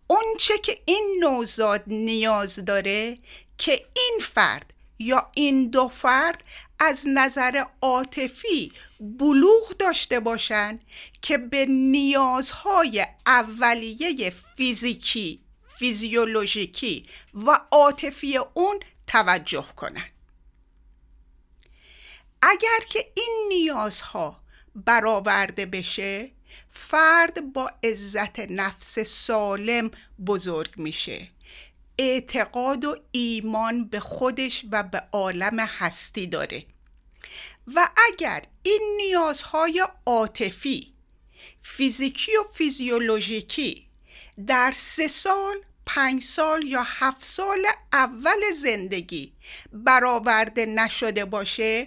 اونچه 0.06 0.58
که 0.58 0.78
این 0.84 1.20
نوزاد 1.22 1.82
نیاز 1.86 2.64
داره 2.64 3.18
که 3.58 3.72
این 3.72 4.18
فرد 4.22 4.72
یا 4.98 5.30
این 5.34 5.70
دو 5.70 5.88
فرد 5.88 6.44
از 6.78 7.04
نظر 7.06 7.64
عاطفی 7.82 8.72
بلوغ 9.00 9.76
داشته 9.78 10.20
باشند 10.20 10.80
که 11.22 11.38
به 11.38 11.66
نیازهای 11.68 13.06
اولیه 13.26 14.30
فیزیکی 14.56 15.45
فیزیولوژیکی 15.78 17.06
و 17.34 17.60
عاطفی 17.70 18.36
اون 18.54 18.80
توجه 19.06 19.66
کنند 19.76 20.12
اگر 22.42 22.78
که 22.88 23.12
این 23.14 23.46
نیازها 23.48 24.40
برآورده 24.74 25.66
بشه 25.66 26.30
فرد 26.70 27.52
با 27.52 27.70
عزت 27.84 28.40
نفس 28.40 28.98
سالم 28.98 29.90
بزرگ 30.26 30.74
میشه. 30.76 31.28
اعتقاد 31.98 32.84
و 32.84 32.96
ایمان 33.12 33.84
به 33.88 34.00
خودش 34.00 34.64
و 34.70 34.82
به 34.82 35.02
عالم 35.12 35.60
هستی 35.60 36.26
داره. 36.26 36.64
و 37.74 37.88
اگر 38.12 38.42
این 38.62 38.94
نیازهای 38.96 39.86
عاطفی 40.06 40.94
فیزیکی 41.62 42.32
و 42.36 42.42
فیزیولوژیکی 42.54 43.86
در 44.46 44.72
سه 44.74 45.08
سال 45.08 45.56
پنج 45.86 46.22
سال 46.22 46.66
یا 46.66 46.82
هفت 46.86 47.24
سال 47.24 47.66
اول 47.92 48.52
زندگی 48.54 49.32
برآورده 49.72 50.66
نشده 50.66 51.24
باشه 51.24 51.86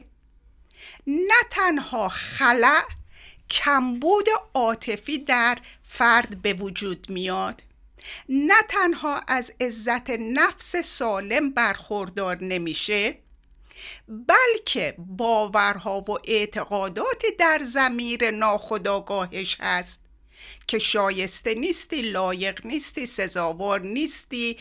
نه 1.07 1.43
تنها 1.49 2.09
خلع 2.09 2.83
کمبود 3.49 4.25
عاطفی 4.53 5.17
در 5.17 5.57
فرد 5.83 6.41
به 6.41 6.53
وجود 6.53 7.07
میاد. 7.09 7.63
نه 8.29 8.61
تنها 8.69 9.21
از 9.27 9.51
عزت 9.61 10.09
نفس 10.09 10.75
سالم 10.75 11.49
برخوردار 11.49 12.43
نمیشه 12.43 13.17
بلکه 14.07 14.95
باورها 14.97 16.01
و 16.01 16.17
اعتقاداتی 16.23 17.27
در 17.39 17.59
زمیر 17.63 18.31
ناخداگاهش 18.31 19.57
هست. 19.59 19.99
که 20.67 20.79
شایسته 20.79 21.53
نیستی 21.53 22.01
لایق 22.01 22.65
نیستی 22.65 23.05
سزاوار 23.05 23.81
نیستی 23.81 24.57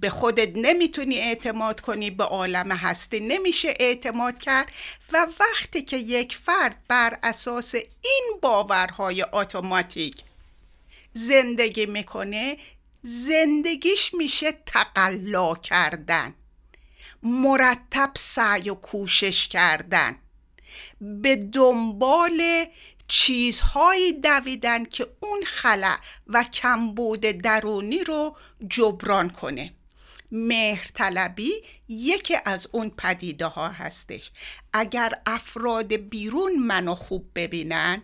به 0.00 0.10
خودت 0.10 0.50
نمی‌تونی 0.54 1.18
اعتماد 1.18 1.80
کنی 1.80 2.10
به 2.10 2.24
عالم 2.24 2.72
هستی 2.72 3.20
نمیشه 3.20 3.74
اعتماد 3.80 4.38
کرد. 4.38 4.72
و 5.12 5.26
وقتی 5.40 5.82
که 5.82 5.96
یک 5.96 6.36
فرد 6.36 6.76
بر 6.88 7.18
اساس 7.22 7.74
این 7.74 8.38
باورهای 8.42 9.24
اتوماتیک 9.32 10.16
زندگی 11.12 11.86
می‌کنه 11.86 12.56
زندگیش 13.02 14.14
میشه 14.14 14.52
تقلا 14.66 15.54
کردن 15.54 16.34
مرتب 17.22 18.10
سعی 18.14 18.70
و 18.70 18.74
کوشش 18.74 19.48
کردن. 19.48 20.16
به 21.00 21.36
دنبال 21.36 22.66
چیزهایی 23.08 24.12
دویدن 24.12 24.84
که 24.84 25.06
اون 25.20 25.40
خلع 25.46 25.96
و 26.26 26.44
کمبود 26.44 27.20
درونی 27.20 28.04
رو 28.04 28.36
جبران 28.68 29.30
کنه. 29.30 29.72
مهرطلبی 30.32 31.52
یکی 31.88 32.36
از 32.44 32.68
اون 32.72 32.90
پدیده 32.90 33.46
ها 33.46 33.68
هستش. 33.68 34.30
اگر 34.72 35.12
افراد 35.26 35.94
بیرون 35.94 36.58
منو 36.58 36.94
خوب 36.94 37.30
ببینن 37.34 38.02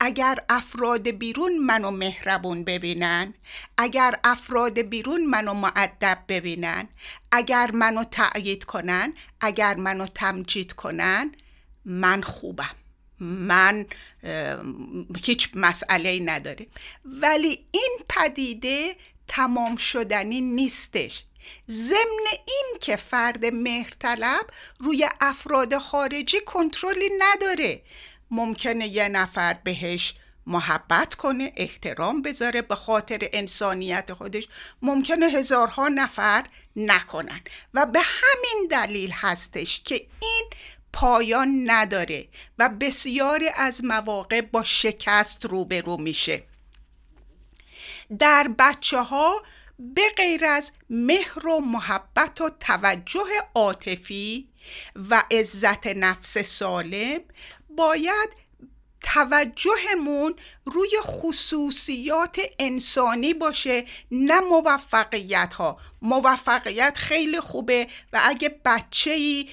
اگر 0.00 0.38
افراد 0.48 1.08
بیرون 1.08 1.58
منو 1.58 1.90
مهربون 1.90 2.64
ببینن 2.64 3.34
اگر 3.78 4.18
افراد 4.24 4.78
بیرون 4.80 5.26
منو 5.26 5.54
معدب 5.54 6.18
ببینن 6.28 6.88
اگر 7.32 7.70
منو 7.70 8.04
تأیید 8.04 8.64
کنن 8.64 9.12
اگر 9.40 9.76
منو 9.76 10.06
تمجید 10.06 10.72
کنن 10.72 11.32
من 11.84 12.22
خوبم. 12.22 12.76
من 13.20 13.86
هیچ 15.24 15.50
مسئله 15.54 16.20
نداره. 16.20 16.66
ولی 17.04 17.66
این 17.70 17.98
پدیده 18.08 18.96
تمام 19.28 19.76
شدنی 19.76 20.40
نیستش. 20.40 21.24
ضمن 21.70 22.26
این 22.46 22.78
که 22.80 22.96
فرد 22.96 23.46
مهرطلب 23.46 24.46
روی 24.78 25.08
افراد 25.20 25.78
خارجی 25.78 26.40
کنترلی 26.40 27.10
نداره. 27.18 27.82
ممکنه 28.30 28.86
یه 28.86 29.08
نفر 29.08 29.54
بهش 29.64 30.14
محبت 30.46 31.14
کنه 31.14 31.52
احترام 31.56 32.22
بذاره 32.22 32.62
به 32.62 32.74
خاطر 32.74 33.28
انسانیت 33.32 34.12
خودش. 34.12 34.48
ممکنه 34.82 35.26
هزارها 35.26 35.88
نفر 35.88 36.44
نکنن. 36.76 37.40
و 37.74 37.86
به 37.86 38.00
همین 38.00 38.68
دلیل 38.70 39.10
هستش 39.10 39.80
که 39.84 40.06
این 40.22 40.50
پایان 40.92 41.70
نداره 41.70 42.28
و 42.58 42.68
بسیاری 42.68 43.48
از 43.54 43.84
مواقع 43.84 44.40
با 44.40 44.62
شکست 44.62 45.44
روبرو 45.44 45.96
میشه. 45.96 46.42
در 48.18 48.50
بچه 48.58 48.98
ها 48.98 49.42
به 49.78 50.02
غیر 50.16 50.46
از 50.46 50.72
مهر 50.90 51.46
و 51.46 51.60
محبت 51.60 52.40
و 52.40 52.50
توجه 52.60 53.28
عاطفی 53.54 54.48
و 55.10 55.22
عزت 55.30 55.86
نفس 55.86 56.38
سالم 56.38 57.20
باید 57.70 58.47
توجهمون 59.14 60.34
روی 60.64 60.90
خصوصیات 61.02 62.40
انسانی 62.58 63.34
باشه 63.34 63.84
نه 64.10 64.40
موفقیت 64.40 65.54
ها 65.54 65.78
موفقیت 66.02 66.96
خیلی 66.96 67.40
خوبه 67.40 67.86
و 68.12 68.20
اگه 68.24 68.60
بچه 68.64 69.10
ای 69.10 69.48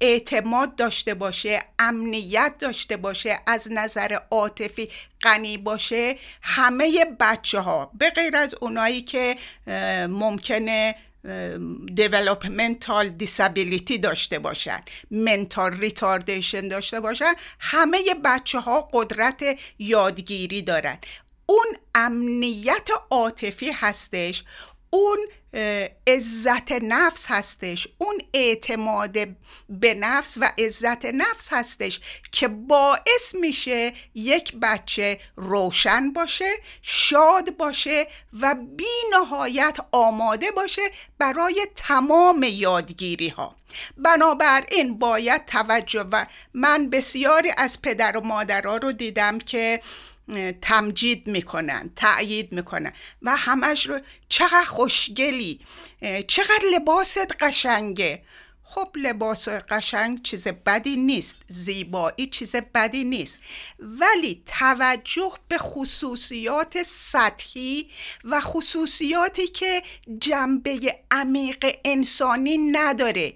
اعتماد 0.00 0.76
داشته 0.76 1.14
باشه 1.14 1.62
امنیت 1.78 2.54
داشته 2.58 2.96
باشه 2.96 3.40
از 3.46 3.68
نظر 3.70 4.18
عاطفی 4.30 4.88
غنی 5.22 5.58
باشه 5.58 6.18
همه 6.42 7.04
بچه 7.20 7.60
ها 7.60 7.90
به 7.94 8.10
غیر 8.10 8.36
از 8.36 8.54
اونایی 8.60 9.02
که 9.02 9.36
ممکنه 10.08 10.94
developmental 11.96 13.10
disability 13.22 13.98
داشته 14.02 14.38
باشن 14.38 14.80
mental 15.12 15.72
retardation 15.82 16.68
داشته 16.70 17.00
باشن 17.00 17.32
همه 17.58 17.98
بچه 18.24 18.58
ها 18.60 18.88
قدرت 18.92 19.42
یادگیری 19.78 20.62
دارن. 20.62 20.98
اون 21.46 21.66
امنیت 21.94 22.88
عاطفی 23.10 23.70
هستش 23.70 24.44
اون 24.90 25.18
عزت 26.06 26.72
نفس 26.72 27.26
هستش. 27.28 27.88
اون 27.98 28.18
اعتماد 28.34 29.18
به 29.68 29.94
نفس 29.94 30.38
و 30.40 30.52
عزت 30.58 31.04
نفس 31.04 31.48
هستش 31.52 32.00
که 32.32 32.48
باعث 32.48 33.34
میشه 33.40 33.92
یک 34.14 34.56
بچه 34.62 35.18
روشن 35.36 36.12
باشه 36.12 36.50
شاد 36.82 37.56
باشه 37.56 38.06
و 38.40 38.54
بی 38.76 38.84
نهایت 39.12 39.76
آماده 39.92 40.50
باشه 40.50 40.82
برای 41.18 41.66
تمام 41.76 42.42
یادگیری 42.42 43.28
ها 43.28 43.56
بنابراین 43.96 44.98
باید 44.98 45.44
توجه 45.46 46.04
و 46.12 46.26
من 46.54 46.90
بسیاری 46.90 47.52
از 47.56 47.82
پدر 47.82 48.16
و 48.16 48.20
مادرها 48.20 48.76
رو 48.76 48.92
دیدم 48.92 49.38
که 49.38 49.80
تمجید 50.62 51.26
می‌کنن 51.26 51.90
تأیید 51.96 52.52
می‌کنن 52.52 52.92
و 53.22 53.36
همش 53.36 53.86
رو 53.86 54.00
چقدر 54.28 54.64
خوشگلی 54.64 55.60
چقدر 56.26 56.64
لباست 56.74 57.32
قشنگه. 57.40 58.22
خب 58.68 58.88
لباس 58.94 59.48
قشنگ 59.48 60.22
چیز 60.22 60.48
بدی 60.48 60.96
نیست 60.96 61.42
زیبایی 61.46 62.26
چیز 62.26 62.56
بدی 62.56 63.04
نیست. 63.04 63.38
ولی 63.78 64.42
توجه 64.46 65.32
به 65.48 65.58
خصوصیات 65.58 66.82
سطحی 66.82 67.88
و 68.24 68.40
خصوصیاتی 68.40 69.46
که 69.46 69.82
جنبه 70.20 70.98
عمیق 71.10 71.78
انسانی 71.84 72.58
نداره. 72.58 73.32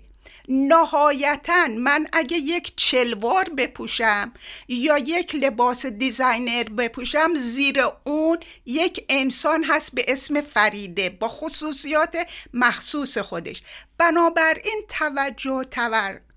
نهایتا 0.51 1.67
من 1.79 2.07
اگه 2.13 2.37
یک 2.37 2.73
چلوار 2.77 3.45
بپوشم 3.45 4.33
یا 4.69 4.99
یک 4.99 5.35
لباس 5.35 5.87
دیزاینر 5.87 6.65
بپوشم 6.65 7.35
زیر 7.37 7.81
اون 8.05 8.39
یک 8.67 9.05
انسان 9.09 9.65
هست 9.65 9.95
به 9.95 10.05
اسم 10.09 10.41
فریده 10.41 11.11
با 11.11 11.29
خصوصیات 11.29 12.17
مخصوص 12.55 13.19
خودش. 13.19 13.63
بنابراین 13.99 14.83
توجه 14.89 15.65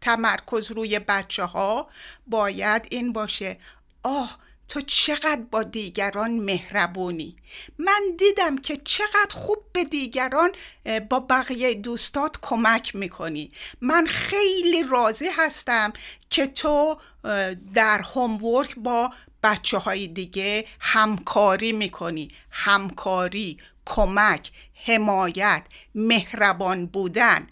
تمرکز 0.01 0.72
روی 0.72 0.99
بچه 0.99 1.43
ها 1.43 1.88
باید 2.28 2.88
این 2.89 3.14
باشه. 3.14 3.57
آه 4.03 4.38
تو 4.74 4.82
چقدر 4.82 5.42
با 5.52 5.64
دیگران 5.64 6.32
مهربونی؟ 6.32 7.36
من 7.78 8.02
دیدم 8.18 8.58
که 8.58 8.78
چقدر 8.78 9.34
خوب 9.34 9.58
به 9.74 9.84
دیگران 9.84 10.52
با 11.10 11.20
بقیه 11.20 11.74
دوستات 11.74 12.38
کمک 12.42 12.96
می‌کنی. 12.96 13.52
من 13.82 14.06
خیلی 14.06 14.84
راضی 14.84 15.28
هستم 15.28 15.94
که 16.30 16.48
تو 16.48 16.98
در 17.74 18.02
هومورک 18.02 18.76
با 18.76 19.10
بچه 19.44 19.78
های 19.78 20.08
دیگه 20.08 20.66
همکاری 20.80 21.72
می‌کنی. 21.72 22.32
همکاری 22.52 23.58
کمک 23.86 24.52
حمایت 24.86 25.64
مهربان 25.96 26.86
بودن. 26.86 27.48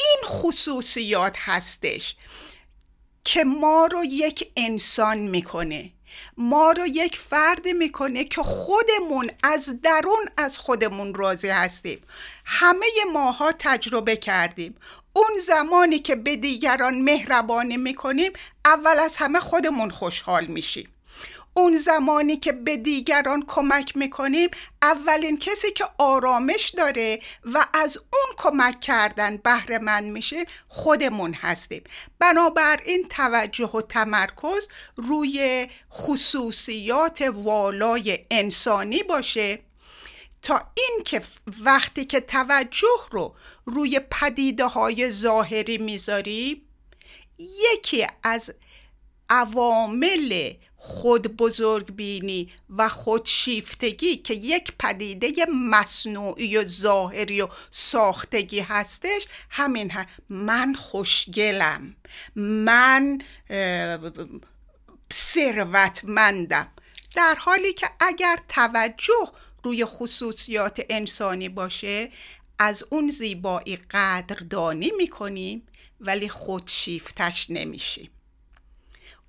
این 0.00 0.22
خصوصیات 0.24 1.36
هستش. 1.38 2.16
که 3.26 3.44
ما 3.44 3.88
رو 3.92 4.04
یک 4.04 4.50
انسان 4.56 5.18
می‌کنه. 5.18 5.90
ما 6.36 6.72
رو 6.72 6.86
یک 6.86 7.18
فرد 7.18 7.68
می‌کنه 7.68 8.24
که 8.24 8.42
خودمون 8.42 9.30
از 9.42 9.82
درون 9.82 10.28
از 10.36 10.58
خودمون 10.58 11.14
راضی 11.14 11.48
هستیم. 11.48 12.02
همه 12.44 12.86
ماها 13.12 13.52
تجربه 13.58 14.16
کردیم. 14.16 14.76
اون 15.12 15.38
زمانی 15.46 15.98
که 15.98 16.16
به 16.16 16.36
دیگران 16.36 17.02
مهربانی 17.02 17.76
می‌کنیم 17.76 18.32
اول 18.64 18.98
از 18.98 19.16
همه 19.16 19.40
خودمون 19.40 19.90
خوشحال 19.90 20.46
میشیم. 20.46 20.88
اون 21.56 21.76
زمانی 21.76 22.36
که 22.36 22.52
به 22.52 22.76
دیگران 22.76 23.44
کمک 23.46 23.96
می‌کنیم 23.96 24.50
اولین 24.82 25.38
کسی 25.38 25.70
که 25.70 25.84
آرامش 25.98 26.68
داره 26.76 27.18
و 27.44 27.66
از 27.74 27.96
اون 27.96 28.34
کمک 28.36 28.80
کردن 28.80 29.36
بهره 29.36 29.78
من 29.78 30.04
میشه 30.04 30.44
خودمون 30.68 31.34
هستیم. 31.34 31.82
بنابراین 32.18 33.08
توجه 33.10 33.66
و 33.66 33.80
تمرکز 33.80 34.68
روی 34.96 35.68
خصوصیات 35.92 37.22
والای 37.22 38.18
انسانی 38.30 39.02
باشه 39.02 39.58
تا 40.42 40.62
اینکه 40.74 41.20
وقتی 41.64 42.04
که 42.04 42.20
توجه 42.20 42.98
رو 43.10 43.34
روی 43.64 44.00
پدیده 44.10 44.64
های 44.64 45.10
ظاهری 45.10 45.78
می‌ذاریم 45.78 46.62
یکی 47.38 48.06
از 48.22 48.50
عوامل 49.30 50.52
خود 50.86 51.36
بزرگ 51.36 51.94
بینی 51.94 52.52
و 52.70 52.88
خودشیفتگی 52.88 54.16
که 54.16 54.34
یک 54.34 54.72
پدیده 54.78 55.32
مصنوعی 55.70 56.56
و 56.56 56.64
ظاهری 56.64 57.40
و 57.40 57.48
ساختگی 57.70 58.60
هستش 58.60 59.26
همین 59.50 59.90
هم. 59.90 60.06
من 60.30 60.74
خوشگلم 60.74 61.96
من 62.36 63.18
ثروتمندم 65.12 66.68
در 67.16 67.34
حالی 67.38 67.72
که 67.72 67.90
اگر 68.00 68.38
توجه 68.48 69.32
روی 69.62 69.84
خصوصیات 69.84 70.80
انسانی 70.90 71.48
باشه 71.48 72.10
از 72.58 72.84
اون 72.90 73.08
زیبایی 73.08 73.76
قدردانی 73.76 74.92
می‌کنیم 74.96 75.66
ولی 76.00 76.28
خودشیفتش 76.28 77.46
نمیشیم 77.50 78.10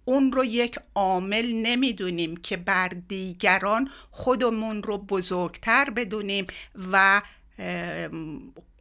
اون 0.08 0.32
رو 0.32 0.46
یک 0.46 0.80
عامل 0.96 1.52
نمی‌دونیم 1.54 2.38
که 2.38 2.58
بر 2.58 2.88
دیگران 2.88 3.90
خودمون 4.12 4.84
رو 4.84 4.98
بزرگتر 4.98 5.90
بدونیم 5.90 6.48
و 6.92 7.22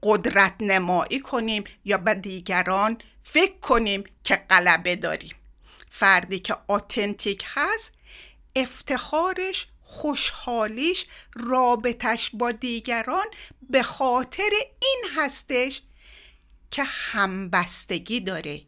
قدرت 0.02 0.54
نمایی 0.60 1.20
کنیم 1.20 1.64
یا 1.84 1.98
به 1.98 2.14
دیگران 2.14 2.98
فکر 3.22 3.58
کنیم 3.58 4.04
که 4.24 4.36
غلبه 4.36 4.96
داریم. 4.96 5.34
فردی 5.90 6.38
که 6.38 6.56
آتنتیک 6.68 7.44
هست 7.46 7.92
افتخارش 8.56 9.66
خوشحالیش 9.82 11.06
رابطش 11.34 12.30
با 12.34 12.52
دیگران 12.52 13.26
به 13.70 13.82
خاطر 13.82 14.50
این 14.82 15.04
هستش 15.16 15.82
که 16.70 16.82
همبستگی 16.84 18.20
داره 18.20 18.62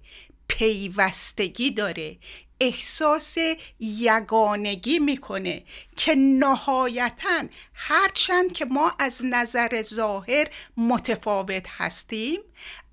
پیوستگی 0.48 1.70
داره 1.70 2.16
احساس 2.60 3.36
یگانگی 3.80 4.98
می‌کنه 4.98 5.62
که 5.96 6.14
نهایتا 6.14 7.44
هرچند 7.74 8.52
که 8.52 8.64
ما 8.64 8.92
از 8.98 9.20
نظر 9.24 9.82
ظاهر 9.82 10.46
متفاوت 10.76 11.66
هستیم 11.68 12.40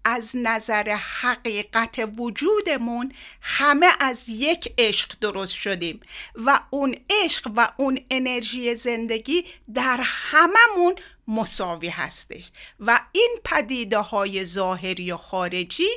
از 0.05 0.31
نظر 0.33 0.97
حقیقت 1.21 2.09
وجودمون 2.17 3.11
همه 3.41 3.87
از 3.99 4.29
یک 4.29 4.73
عشق 4.77 5.11
درست 5.21 5.53
شدیم 5.53 5.99
و 6.35 6.59
اون 6.69 6.95
عشق 7.23 7.51
و 7.55 7.71
اون 7.77 7.99
انرژی 8.11 8.75
زندگی 8.75 9.45
در 9.73 9.99
هممون 10.03 10.95
مساوی 11.27 11.89
هستش. 11.89 12.51
و 12.79 12.99
این 13.11 13.37
پدیده 13.43 13.97
های 13.97 14.45
ظاهری 14.45 15.11
و 15.11 15.17
خارجی 15.17 15.89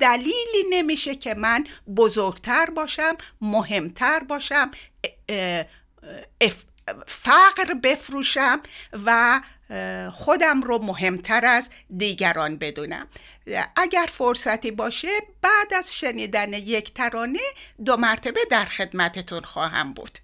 دلیلی 0.00 0.64
نمیشه 0.70 1.14
که 1.14 1.34
من 1.34 1.66
بزرگتر 1.96 2.70
باشم 2.70 3.16
مهمتر 3.40 4.20
باشم 4.20 4.70
فقر 7.06 7.74
بفروشم 7.82 8.60
و 9.06 9.40
خودم 10.12 10.62
رو 10.62 10.84
مهمتر 10.84 11.44
از 11.44 11.70
دیگران 11.96 12.56
بدونم. 12.56 13.06
اگر 13.76 14.08
فرصتی 14.12 14.70
باشه 14.70 15.08
بعد 15.42 15.74
از 15.74 15.96
شنیدن 15.96 16.52
یک 16.52 16.94
ترانه 16.94 17.40
دو 17.84 17.96
مرتبه 17.96 18.40
در 18.50 18.64
خدمتتون 18.64 19.40
خواهم 19.40 19.92
بود. 19.92 20.18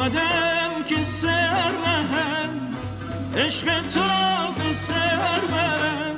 آمدم 0.00 0.82
که 0.88 1.02
سر 1.02 1.70
نهم 1.86 2.76
عشق 3.36 3.66
تو 3.66 4.00
به 4.58 4.72
سر 4.72 5.40
برم 5.52 6.16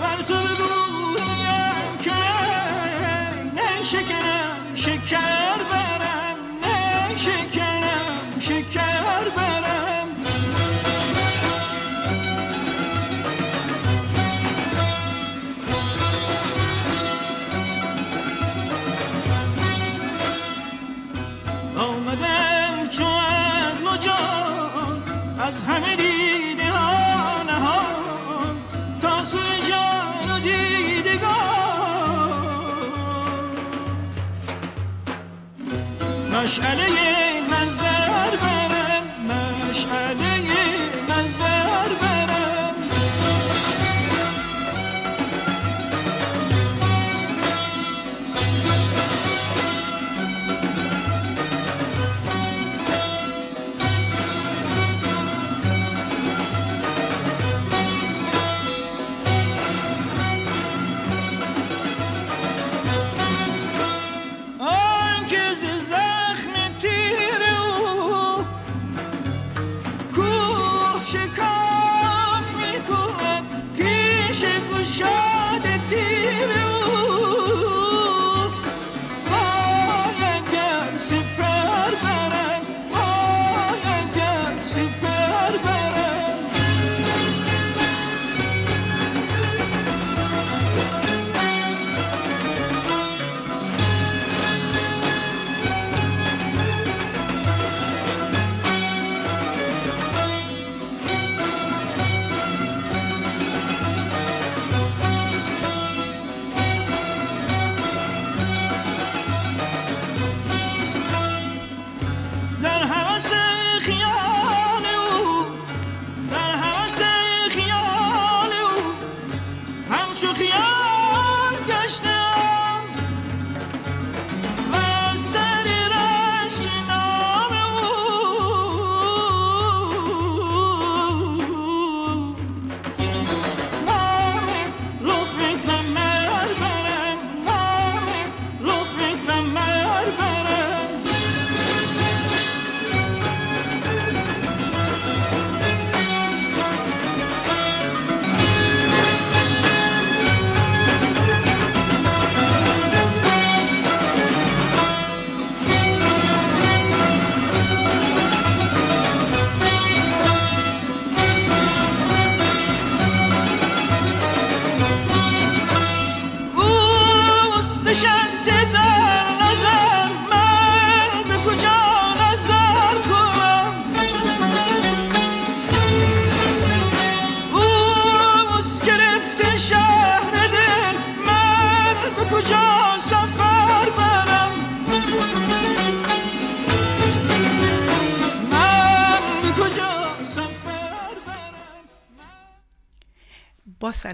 بر 0.00 0.22
تو 0.28 0.34
بگویم 0.34 1.98
که 2.02 2.10
نه 3.54 3.82
شکرم 3.82 4.74
شکر 4.74 5.58
برم 5.70 5.83
سوی 29.34 29.62
جان 29.68 30.30
و 30.30 30.40
دیدگان. 30.40 31.34
مشعله 36.32 36.88
نظر 37.50 38.36
برم 38.42 39.06
مشعله 39.68 40.23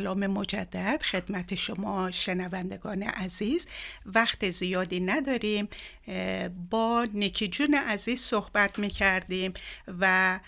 سلام 0.00 0.26
مجدد 0.26 1.02
خدمت 1.02 1.54
شما 1.54 2.10
شنوندگان 2.10 3.02
عزیز. 3.02 3.66
وقت 4.06 4.50
زیادی 4.50 5.00
نداریم. 5.00 5.68
با 6.70 7.06
نیکی 7.12 7.48
جون 7.48 7.74
عزیز 7.74 8.20
صحبت 8.20 8.78
می 8.78 8.88
کردیم 8.88 9.52
و 10.00 10.40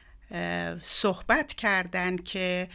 صحبت 0.82 1.54
کردن 1.54 2.16
که 2.16 2.68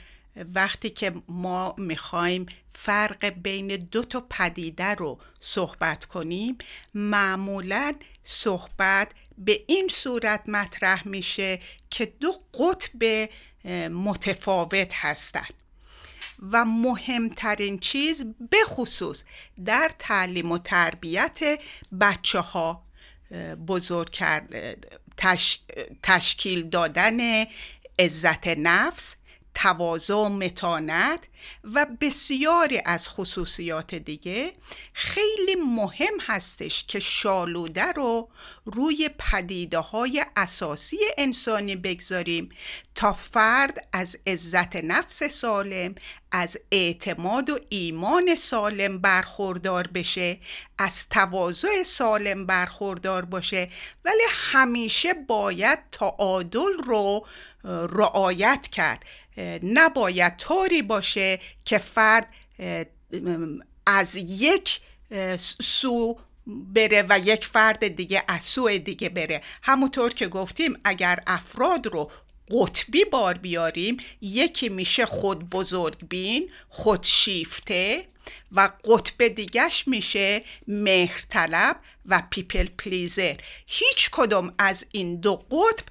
وقتی 0.56 0.90
که 0.90 1.14
ما 1.30 1.76
می‌خوایم 1.78 2.46
فرق 2.70 3.26
بین 3.30 3.68
دو 3.68 4.04
تا 4.04 4.26
پدیده 4.30 4.96
رو 4.96 5.20
صحبت 5.40 6.06
کنیم 6.06 6.58
معمولا 6.94 7.94
صحبت 8.24 9.12
به 9.38 9.64
این 9.68 9.88
صورت 9.92 10.50
مطرح 10.50 11.08
میشه 11.08 11.60
که 11.90 12.06
دو 12.06 12.32
قطب 12.54 13.30
متفاوت 13.92 14.92
هستند 14.94 15.57
و 16.40 16.66
مهمترین 16.66 17.80
چیز 17.80 18.26
به 18.50 18.58
خصوص 18.66 19.24
در 19.66 19.92
تعلیم 20.00 20.52
و 20.52 20.58
تربیت 20.58 21.40
بچه 22.02 22.40
ها 22.40 22.84
بزرگ 23.68 24.10
کرد 24.10 24.54
تشکیل 26.04 26.70
دادن 26.70 27.46
عزت 28.00 28.48
نفس 28.48 29.16
تواضع 29.60 30.28
متانت 30.28 31.20
و 31.64 31.86
بسیاری 32.02 32.82
از 32.86 33.10
خصوصیات 33.10 33.96
دیگه 33.96 34.54
خیلی 34.94 35.56
مهم 35.56 36.20
هستش 36.28 36.84
که 36.88 37.00
شالوده 37.00 37.92
رو 37.92 38.30
روی 38.66 39.10
پدیده 39.20 39.80
های 39.80 40.26
اساسی 40.36 40.98
انسانی 41.18 41.76
بگذاریم 41.76 42.50
تا 42.96 43.14
فرد 43.14 43.88
از 43.94 44.18
عزت 44.28 44.76
نفس 44.76 45.24
سالم 45.24 45.96
از 46.32 46.58
اعتماد 46.72 47.50
و 47.50 47.60
ایمان 47.70 48.36
سالم 48.36 48.98
برخوردار 48.98 49.88
بشه 49.88 50.40
از 50.78 51.10
تواضع 51.10 51.84
سالم 51.84 52.46
برخوردار 52.46 53.26
باشه 53.26 53.70
ولی 54.06 54.24
همیشه 54.32 55.14
باید 55.14 55.80
تعادل 55.92 56.78
رو 56.86 57.26
رعایت 57.68 58.68
کرد. 58.68 59.06
نباید 59.64 60.38
طوری 60.38 60.82
باشه 60.82 61.40
که 61.66 61.78
فرد 61.78 62.34
از 63.86 64.16
یک 64.16 64.80
سو 65.62 66.20
بره 66.48 67.06
و 67.10 67.20
یک 67.20 67.46
فرد 67.46 67.88
دیگه 67.88 68.24
از 68.28 68.44
سو 68.44 68.78
دیگه 68.78 69.10
بره. 69.10 69.42
همونطور 69.62 70.14
که 70.14 70.28
گفتیم 70.28 70.80
اگر 70.84 71.24
افراد 71.28 71.88
رو 71.88 72.12
قطبی 72.52 73.06
بار 73.06 73.38
بیاریم 73.38 73.98
یکی 74.22 74.70
میشه 74.70 75.06
خود 75.06 75.50
بزرگ 75.50 76.08
بین 76.10 76.50
خود 76.70 77.04
شیفته 77.04 78.08
و 78.52 78.70
قطب 78.84 79.28
دیگش 79.28 79.88
میشه 79.88 80.44
مهرطلب 80.68 81.80
و 82.06 82.24
people 82.30 82.68
pleaser. 82.78 83.36
هیچ 83.68 84.10
کدوم 84.12 84.54
از 84.58 84.86
این 84.92 85.16
دو 85.20 85.36
قطب 85.36 85.86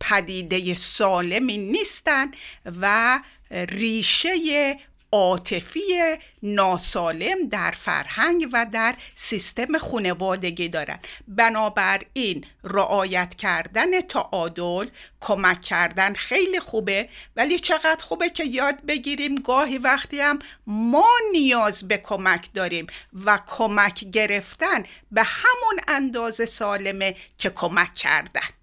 پدیده 0.00 0.74
سالمی 0.74 1.58
نیستند 1.58 2.36
و 2.80 3.20
ریشه 3.50 4.76
عاطفی 5.12 5.80
ناسالم 6.42 7.48
در 7.50 7.70
فرهنگ 7.70 8.48
و 8.52 8.66
در 8.72 8.94
سیستم 9.14 9.78
خانوادگی 9.78 10.68
دارند 10.68 11.06
بنابراین 11.28 12.44
رعایت 12.64 13.34
کردن 13.34 14.00
تعادل 14.00 14.88
کمک 15.20 15.60
کردن 15.62 16.14
خیلی 16.14 16.60
خوبه 16.60 17.08
ولی 17.36 17.58
چقدر 17.58 18.04
خوبه 18.04 18.30
که 18.30 18.44
یاد 18.44 18.86
بگیریم 18.86 19.34
گاهی 19.34 19.78
وقتی 19.78 20.20
هم 20.20 20.38
ما 20.66 21.08
نیاز 21.32 21.88
به 21.88 21.98
کمک 21.98 22.48
داریم 22.54 22.86
و 23.24 23.38
کمک 23.46 24.04
گرفتن 24.04 24.82
به 25.12 25.22
همون 25.22 25.80
اندازه 25.88 26.46
سالمه 26.46 27.16
که 27.38 27.50
کمک 27.50 27.94
کردن. 27.94 28.55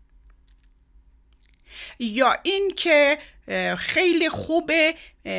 یا 2.05 2.35
اینکه 2.43 3.17
خیلی 3.77 4.29
خوب 4.29 4.71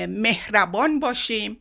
مهربان 0.09 1.01
باشیم 1.01 1.61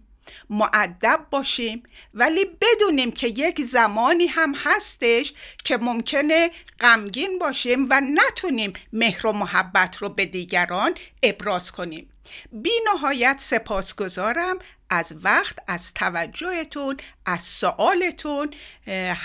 معدب 0.50 1.26
باشیم 1.32 1.84
ولی 2.14 2.46
بدونیم 2.46 3.12
که 3.12 3.28
یک 3.28 3.62
زمانی 3.62 4.28
هم 4.28 4.54
هستش 4.56 5.34
که 5.64 5.78
ممکنه 5.78 6.52
غمگین 6.80 7.40
باشیم 7.40 7.88
و 7.90 8.02
نتونیم 8.16 8.74
مهر 8.94 9.28
و 9.28 9.32
محبت 9.32 9.98
رو 9.98 10.10
به 10.10 10.26
دیگران 10.26 10.94
ابراز 11.24 11.72
کنیم. 11.72 12.10
بی 12.52 12.72
نهایت 12.94 13.36
سپاسگزارم 13.40 14.60
از 14.94 15.14
وقت 15.24 15.58
از 15.68 15.94
توجهتون 15.94 16.98
از 17.26 17.44
سوالتون 17.44 18.52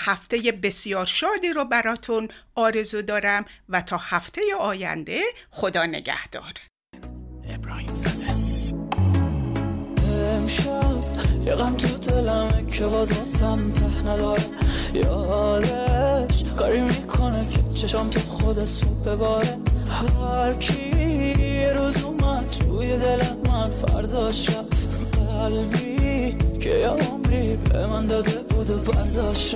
هفته 0.05 0.37
بسیار 0.63 1.05
شادی 1.05 1.53
رو 1.53 1.65
براتون 1.65 2.27
آرزو 2.55 3.01
دارم 3.01 3.45
و 3.69 3.81
تا 3.81 3.97
هفته 3.97 4.41
آینده 4.59 5.21
خدا 5.51 5.85
نگهدار. 5.85 6.53
ابراهیم 7.49 7.95
زده 7.95 8.09
یه 11.45 11.55
غم 11.55 11.75
تو 11.77 11.97
دلمه 11.97 12.65
که 12.71 12.85
باز 12.85 13.11
واسم 13.11 13.71
ته 13.71 14.01
نداره 14.01 14.43
یادش 14.93 16.43
کاری 16.57 16.81
می‌کنه 16.81 17.49
که 17.49 17.73
چشم 17.73 18.09
تو 18.09 18.19
خود 18.19 18.65
سوپ 18.65 19.03
بباره. 19.03 19.57
هر 19.89 20.53
کی 20.53 20.89
یه 21.61 21.73
روز 21.73 22.03
اومد 22.03 22.49
توی 22.49 22.97
دل 22.97 23.23
من 23.45 23.71
فرداش 23.71 24.49
رفت 24.49 24.88
قلبی 25.39 26.35
که 26.59 26.69
یه 26.69 26.87
عمری 26.87 27.55
به 27.55 27.85
من 27.87 28.05
داده 28.05 28.43
بود 28.49 28.69
و 28.69 28.77
برداشت 28.77 29.55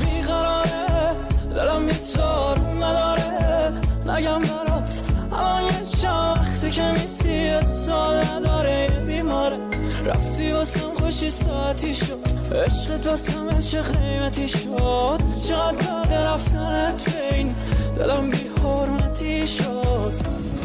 بیقراره 0.00 1.10
دلم 1.54 1.82
میتار 1.82 2.58
نداره. 2.58 3.72
نگم 4.06 4.38
برات 4.38 5.02
الان 5.32 5.62
یه 5.62 5.72
چند 6.00 6.38
وقتی 6.38 6.70
که 6.70 6.82
میسی 6.82 7.62
سال 7.62 8.24
نداره 8.24 8.88
یه 8.92 9.00
بیماره. 9.00 9.58
رفتی 10.04 10.52
واسم 10.52 10.94
خوشی 11.00 11.30
ساعتی 11.30 11.94
شد. 11.94 12.18
عشق 12.66 13.06
واسم 13.06 13.48
عشق 13.48 13.98
قیمتی 14.00 14.48
شد. 14.48 15.20
چقدر 15.48 15.86
داده 15.86 16.26
رفتنت 16.26 17.16
بین 17.16 17.54
دلم 17.98 18.30
بی 18.30 18.50
حرمتی 18.62 19.46
شد. 19.46 20.12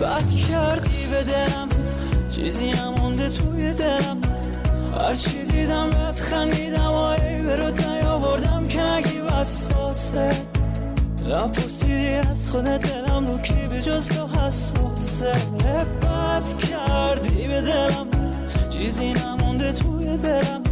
بد 0.01 0.29
کردی 0.49 1.05
به 1.11 1.23
دلم. 1.23 1.69
چیزی 2.31 2.69
هم 2.69 2.93
مونده 2.93 3.29
توی 3.29 3.73
دلم. 3.73 4.28
هرچی 5.09 5.43
دیدم 5.43 5.89
بد 5.89 6.15
خندیدم 6.15 6.91
و 6.91 6.97
ای 6.97 7.41
برود 7.41 7.87
نیاوردم 7.87 8.67
که 8.67 8.81
نگی 8.81 9.19
وسواسه. 9.19 10.31
نپرسیدی 11.29 12.13
از 12.13 12.49
خود 12.49 12.63
دلم 12.63 13.27
رو 13.27 13.37
کی 13.37 13.67
به 13.69 13.81
جز 13.81 14.09
تو 14.09 14.27
حساسه. 14.27 15.31
بد 16.01 16.57
کردی 16.57 17.47
به 17.47 17.61
دلم 17.61 18.07
چیزی 18.69 19.13
نمونده 19.13 19.71
توی 19.71 20.17
دلم. 20.17 20.63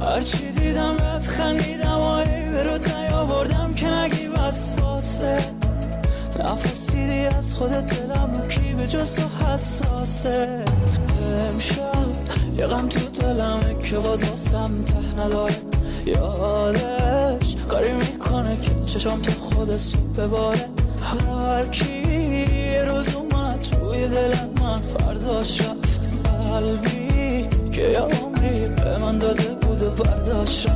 هرچی 0.00 0.52
دیدم 0.52 0.96
بهت 0.96 1.26
خندیدم 1.26 1.98
و 1.98 2.08
ای 2.08 2.44
برود 2.44 2.94
نیاوردم 2.94 3.74
که 3.74 3.88
نگی 3.88 4.26
وسواسه. 4.26 5.38
نفرسیدی 6.38 7.26
از 7.26 7.54
خودت 7.54 7.86
دلم 7.86 8.40
و 8.40 8.46
کی 8.46 8.74
به 8.74 8.86
جز 8.86 9.14
تو 9.14 9.46
حساسه. 9.46 10.64
امشب 11.50 12.23
یه 12.56 12.66
غم 12.66 12.88
تو 12.88 13.00
دلمه 13.20 13.82
که 13.82 13.98
باز 13.98 14.24
واسم 14.24 14.70
ته 14.84 15.20
نداره. 15.20 15.54
یادش 16.06 17.56
کاری 17.68 17.92
می‌کنه 17.92 18.56
که 18.56 18.70
چشم 18.86 19.22
تو 19.22 19.30
خود 19.30 19.76
سوپ 19.76 20.16
بباره. 20.16 20.68
هر 21.02 21.66
کی 21.66 21.92
یه 22.72 22.84
روز 22.84 23.14
اومد 23.14 23.60
توی 23.60 24.08
دل 24.08 24.34
من 24.60 24.82
فرداش 24.82 25.60
رفت 25.60 26.00
قلبی 26.52 27.46
که 27.72 27.82
یه 27.82 27.98
عمری 27.98 28.66
به 28.66 28.98
من 28.98 29.18
داده 29.18 29.54
بود 29.54 29.82
و 29.82 29.90
برداشت 29.90 30.68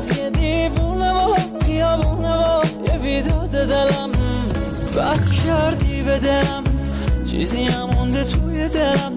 باز 0.00 0.18
یه 0.18 0.30
دیوونه 0.30 1.12
و 1.12 1.34
خیابونه 1.66 2.34
و 2.34 2.62
یه 2.86 2.98
بیداد 2.98 3.50
دلم 3.50 4.10
بد 4.96 5.28
کردی 5.44 6.02
به 6.02 6.18
دلم 6.18 6.64
چیزی 7.30 7.64
هم 7.64 7.90
مونده 7.90 8.24
توی 8.24 8.68
دلم 8.68 9.16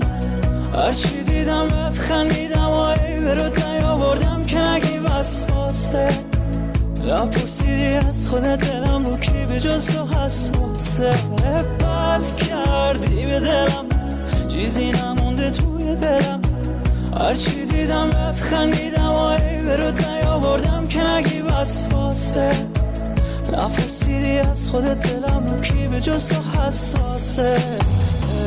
هرچی 0.74 1.24
دیدم 1.24 1.68
بهت 1.68 1.98
خندیدم 1.98 2.70
و 2.70 2.80
ای 2.80 3.20
برود 3.20 3.64
نیاوردم 3.66 4.46
که 4.46 4.58
نگی 4.58 4.98
وسواسه 4.98 6.10
نپرسیدی 7.08 7.94
از 7.94 8.28
خودت 8.28 8.72
دلم 8.72 9.06
رو 9.06 9.18
کی 9.18 9.46
به 9.50 9.60
جز 9.60 9.88
تو 9.88 10.06
حساسه 10.06 11.10
بد 11.80 12.36
کردی 12.36 13.26
به 13.26 13.40
دلم 13.40 13.86
چیزی 14.48 14.92
نمونده 14.92 15.52
توی 15.52 15.96
دلم 15.96 16.42
هرچی 17.20 17.66
دیدم 17.66 18.10
بهت 18.10 18.40
خندیدم 18.40 19.12
و 19.12 19.20
ای 19.20 19.58
برود 19.58 20.23
نیاوردم 20.34 20.88
که 20.88 21.04
نگی 21.04 21.40
وسواسه 21.40 22.52
نپرسیدی 23.54 24.40
از 24.40 24.68
خودت 24.68 24.98
دلم 25.08 25.48
رو 25.48 25.60
کی 25.60 25.88
به 25.88 26.02
جز 26.02 26.30
تو 26.30 26.36
حساسه. 26.60 27.58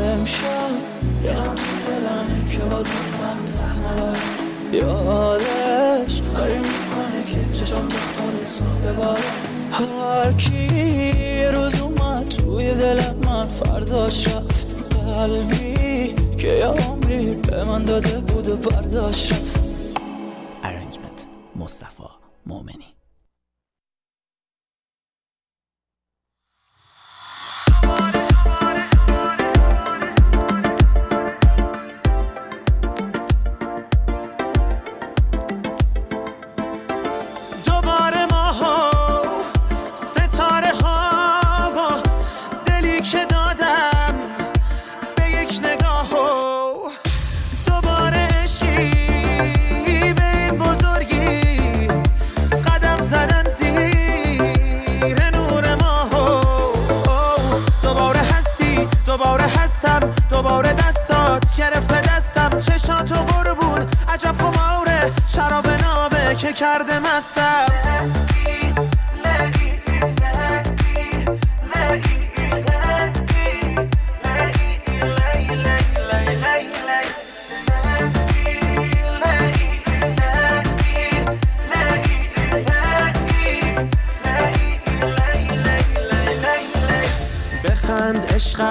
امشب 0.04 0.70
یه 1.24 1.30
غم 1.32 1.54
تو 1.54 1.62
دلمه 1.86 2.48
که 2.48 2.58
باز 2.58 2.86
واسم 2.86 3.38
ته 3.52 4.76
یادش 4.76 6.22
کاری 6.36 6.58
می‌کنه 6.58 7.24
که 7.26 7.58
چشم 7.58 7.88
تو 7.88 7.96
خود 7.96 8.44
سوپ 8.44 8.92
بباره. 8.92 9.20
هر 9.72 10.32
کی 10.32 11.44
روز 11.54 11.80
اومد 11.80 12.28
توی 12.28 12.74
دل 12.74 13.00
من 13.24 13.48
فرداش 13.48 14.28
رفت 14.28 14.66
قلبی 15.06 16.14
که 16.38 16.48
یه 16.48 16.66
عمری 16.66 17.26
به 17.26 17.64
من 17.64 17.84
داده 17.84 18.20
بود 18.20 18.48
و 18.48 18.56
برداشت. 18.56 19.55
مصطفی 21.76 22.08
مؤمنی 22.46 22.95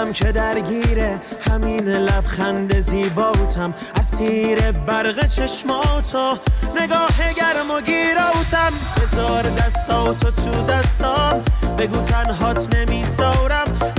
عشقم 0.05 0.11
که 0.11 0.31
درگیره 0.31 1.19
همین 1.51 1.87
لبخند 1.87 2.79
زیباتم. 2.79 3.73
اسیر 3.95 4.71
برق 4.71 5.27
چشماتو 5.27 6.37
نگاه 6.81 7.33
گرم 7.37 7.71
و 7.77 7.81
گیراتم. 7.81 8.73
بذار 9.01 9.43
دستاتو 9.43 10.31
تو 10.31 10.63
دستام 10.63 11.43
بگو 11.77 12.01
تنهات 12.01 12.75
نمیسارم. 12.75 13.94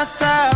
کرده 0.00 0.10
مستم 0.10 0.50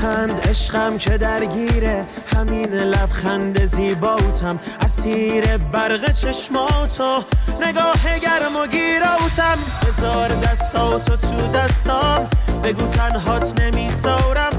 بخند 0.00 0.40
عشقم 0.48 0.98
که 0.98 1.18
درگیره. 1.18 2.06
همین 2.36 2.74
لبخند 2.74 3.64
زیباتم 3.64 4.60
اسیر 5.00 5.56
برق 5.56 6.12
چشماتو. 6.12 7.24
نگاه 7.60 8.18
گرم 8.22 8.56
و 8.62 8.66
گیراتم 8.66 9.58
بذار 9.86 10.28
دستاتو 10.28 11.16
تو 11.16 11.46
دستام. 11.54 12.28
بگو 12.64 12.86
تنهات 12.86 13.60
نمیسارم. 13.60 14.49